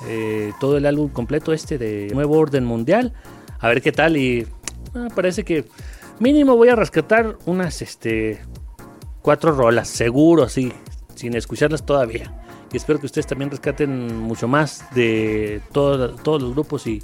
eh, 0.07 0.53
todo 0.61 0.77
el 0.77 0.85
álbum 0.85 1.09
completo 1.09 1.51
este 1.51 1.77
de 1.77 2.07
Nuevo 2.13 2.37
Orden 2.37 2.63
Mundial, 2.63 3.13
a 3.59 3.67
ver 3.67 3.81
qué 3.81 3.91
tal 3.91 4.15
y 4.15 4.47
ah, 4.95 5.07
parece 5.15 5.43
que 5.43 5.65
mínimo 6.19 6.55
voy 6.55 6.69
a 6.69 6.75
rescatar 6.75 7.37
unas 7.45 7.81
este 7.81 8.41
cuatro 9.21 9.51
rolas, 9.53 9.87
seguro, 9.87 10.49
sí, 10.49 10.73
sin 11.15 11.35
escucharlas 11.35 11.85
todavía. 11.85 12.39
Y 12.71 12.77
espero 12.77 12.99
que 12.99 13.05
ustedes 13.05 13.27
también 13.27 13.51
rescaten 13.51 14.17
mucho 14.19 14.47
más 14.47 14.83
de 14.95 15.61
todo- 15.71 16.15
todos 16.15 16.41
los 16.41 16.53
grupos 16.53 16.87
y, 16.87 17.03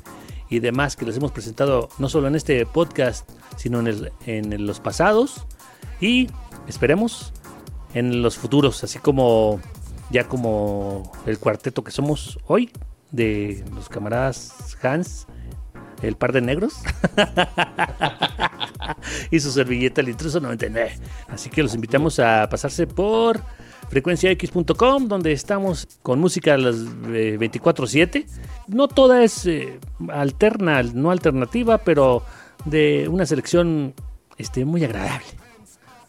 y 0.49 0.59
demás 0.59 0.95
que 0.95 1.05
les 1.05 1.15
hemos 1.17 1.31
presentado, 1.31 1.89
no 1.99 2.09
solo 2.09 2.27
en 2.27 2.35
este 2.35 2.65
podcast, 2.65 3.29
sino 3.55 3.79
en, 3.79 4.09
en 4.25 4.65
los 4.65 4.79
pasados. 4.79 5.45
Y 6.01 6.27
esperemos 6.67 7.33
en 7.93 8.21
los 8.21 8.37
futuros, 8.37 8.83
así 8.83 8.99
como 8.99 9.59
ya 10.11 10.27
como 10.27 11.11
el 11.27 11.37
cuarteto 11.37 11.83
que 11.83 11.91
somos 11.91 12.39
hoy, 12.47 12.71
de 13.11 13.63
los 13.73 13.89
camaradas 13.89 14.75
Hans, 14.81 15.27
el 16.01 16.15
par 16.15 16.31
de 16.31 16.41
negros. 16.41 16.75
y 19.31 19.39
su 19.39 19.51
servilleta 19.51 20.01
el 20.01 20.09
intruso 20.09 20.39
99. 20.39 20.91
Así 21.27 21.49
que 21.49 21.63
los 21.63 21.75
invitamos 21.75 22.19
a 22.19 22.47
pasarse 22.49 22.87
por 22.87 23.41
frecuenciax.com 23.89 25.07
donde 25.07 25.31
estamos 25.31 25.87
con 26.01 26.19
música 26.19 26.53
a 26.53 26.57
las 26.57 26.75
eh, 27.07 27.37
24/7. 27.39 28.25
No 28.67 28.87
toda 28.87 29.23
es 29.23 29.45
eh, 29.45 29.79
alterna, 30.09 30.83
no 30.83 31.11
alternativa, 31.11 31.79
pero 31.79 32.23
de 32.65 33.07
una 33.07 33.25
selección 33.25 33.93
este, 34.37 34.65
muy 34.65 34.83
agradable. 34.83 35.25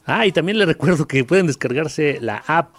Ah, 0.06 0.26
y 0.26 0.32
también 0.32 0.58
les 0.58 0.66
recuerdo 0.66 1.06
que 1.06 1.24
pueden 1.24 1.46
descargarse 1.46 2.18
la 2.20 2.42
app 2.46 2.74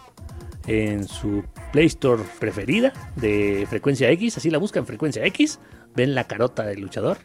en 0.68 1.08
su 1.08 1.44
Play 1.72 1.88
Store 1.88 2.22
preferida 2.40 2.94
de 3.16 3.66
Frecuencia 3.70 4.10
X, 4.12 4.38
así 4.38 4.50
la 4.50 4.58
buscan 4.58 4.86
Frecuencia 4.86 5.26
X, 5.26 5.60
ven 5.96 6.16
la 6.16 6.26
carota 6.26 6.64
del 6.64 6.82
luchador 6.82 7.18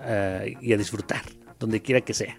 ah, 0.00 0.42
y 0.60 0.72
a 0.72 0.76
disfrutar, 0.76 1.22
donde 1.58 1.82
quiera 1.82 2.00
que 2.00 2.14
sea. 2.14 2.36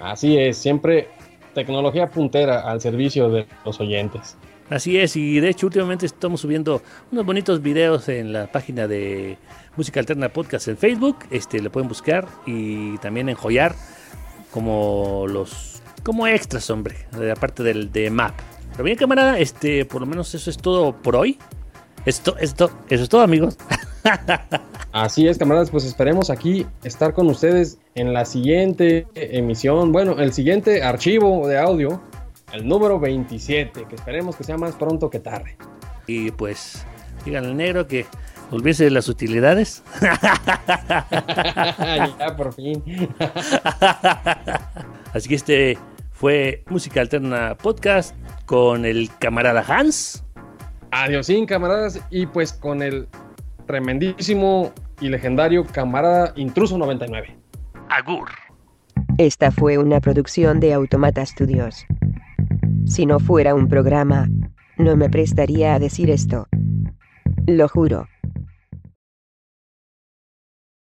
Así 0.00 0.38
es, 0.38 0.56
siempre 0.56 1.08
tecnología 1.54 2.08
puntera 2.08 2.60
al 2.60 2.80
servicio 2.80 3.30
de 3.30 3.46
los 3.64 3.80
oyentes. 3.80 4.36
Así 4.70 4.98
es, 4.98 5.16
y 5.16 5.40
de 5.40 5.48
hecho 5.48 5.66
últimamente 5.66 6.04
estamos 6.04 6.42
subiendo 6.42 6.82
unos 7.10 7.24
bonitos 7.24 7.62
videos 7.62 8.08
en 8.10 8.34
la 8.34 8.52
página 8.52 8.86
de 8.86 9.38
Música 9.76 9.98
Alterna 9.98 10.28
Podcast 10.28 10.68
en 10.68 10.76
Facebook, 10.76 11.16
este 11.30 11.60
lo 11.60 11.72
pueden 11.72 11.88
buscar 11.88 12.28
y 12.44 12.98
también 12.98 13.30
en 13.30 13.34
Joyar 13.34 13.74
como 14.50 15.24
los 15.26 15.82
como 16.02 16.26
extras, 16.26 16.68
hombre, 16.70 16.96
de 17.12 17.30
aparte 17.30 17.62
del 17.62 17.90
de 17.92 18.10
Map. 18.10 18.34
Pero 18.72 18.84
bien, 18.84 18.96
camarada, 18.96 19.38
este 19.38 19.84
por 19.84 20.00
lo 20.00 20.06
menos 20.06 20.34
eso 20.34 20.50
es 20.50 20.58
todo 20.58 20.92
por 20.92 21.16
hoy. 21.16 21.38
Esto, 22.04 22.36
esto, 22.38 22.70
eso 22.88 23.02
es 23.02 23.08
todo, 23.08 23.22
amigos. 23.22 23.56
Así 24.92 25.28
es, 25.28 25.38
camaradas, 25.38 25.70
pues 25.70 25.84
esperemos 25.84 26.30
aquí 26.30 26.66
estar 26.82 27.12
con 27.12 27.28
ustedes 27.28 27.78
en 27.94 28.12
la 28.12 28.24
siguiente 28.24 29.06
emisión, 29.14 29.92
bueno, 29.92 30.18
el 30.18 30.32
siguiente 30.32 30.82
archivo 30.82 31.46
de 31.46 31.58
audio, 31.58 32.00
el 32.52 32.66
número 32.66 32.98
27, 32.98 33.84
que 33.88 33.94
esperemos 33.94 34.36
que 34.36 34.44
sea 34.44 34.56
más 34.56 34.74
pronto 34.74 35.10
que 35.10 35.18
tarde. 35.18 35.56
Y 36.06 36.30
pues, 36.30 36.84
díganle 37.24 37.50
al 37.50 37.56
negro 37.56 37.86
que 37.86 38.06
olvídese 38.50 38.84
de 38.84 38.90
las 38.90 39.08
utilidades. 39.08 39.82
ya, 42.18 42.34
por 42.36 42.54
fin. 42.54 42.82
Así 45.12 45.28
que 45.28 45.34
este 45.34 45.78
fue 46.12 46.64
Música 46.68 47.00
Alterna 47.00 47.56
Podcast 47.56 48.14
con 48.46 48.84
el 48.84 49.10
camarada 49.18 49.64
Hans. 49.66 50.24
Adiós, 50.90 51.30
camaradas, 51.46 52.00
y 52.10 52.26
pues 52.26 52.54
con 52.54 52.82
el 52.82 53.08
tremendísimo 53.68 54.72
y 55.00 55.08
legendario 55.10 55.64
camarada 55.64 56.32
Intruso 56.34 56.76
99. 56.76 57.36
Agur. 57.88 58.30
Esta 59.18 59.52
fue 59.52 59.78
una 59.78 60.00
producción 60.00 60.58
de 60.58 60.72
Automata 60.72 61.24
Studios. 61.24 61.86
Si 62.86 63.06
no 63.06 63.20
fuera 63.20 63.54
un 63.54 63.68
programa, 63.68 64.28
no 64.76 64.96
me 64.96 65.08
prestaría 65.08 65.74
a 65.74 65.78
decir 65.78 66.10
esto. 66.10 66.48
Lo 67.46 67.68
juro. 67.68 68.08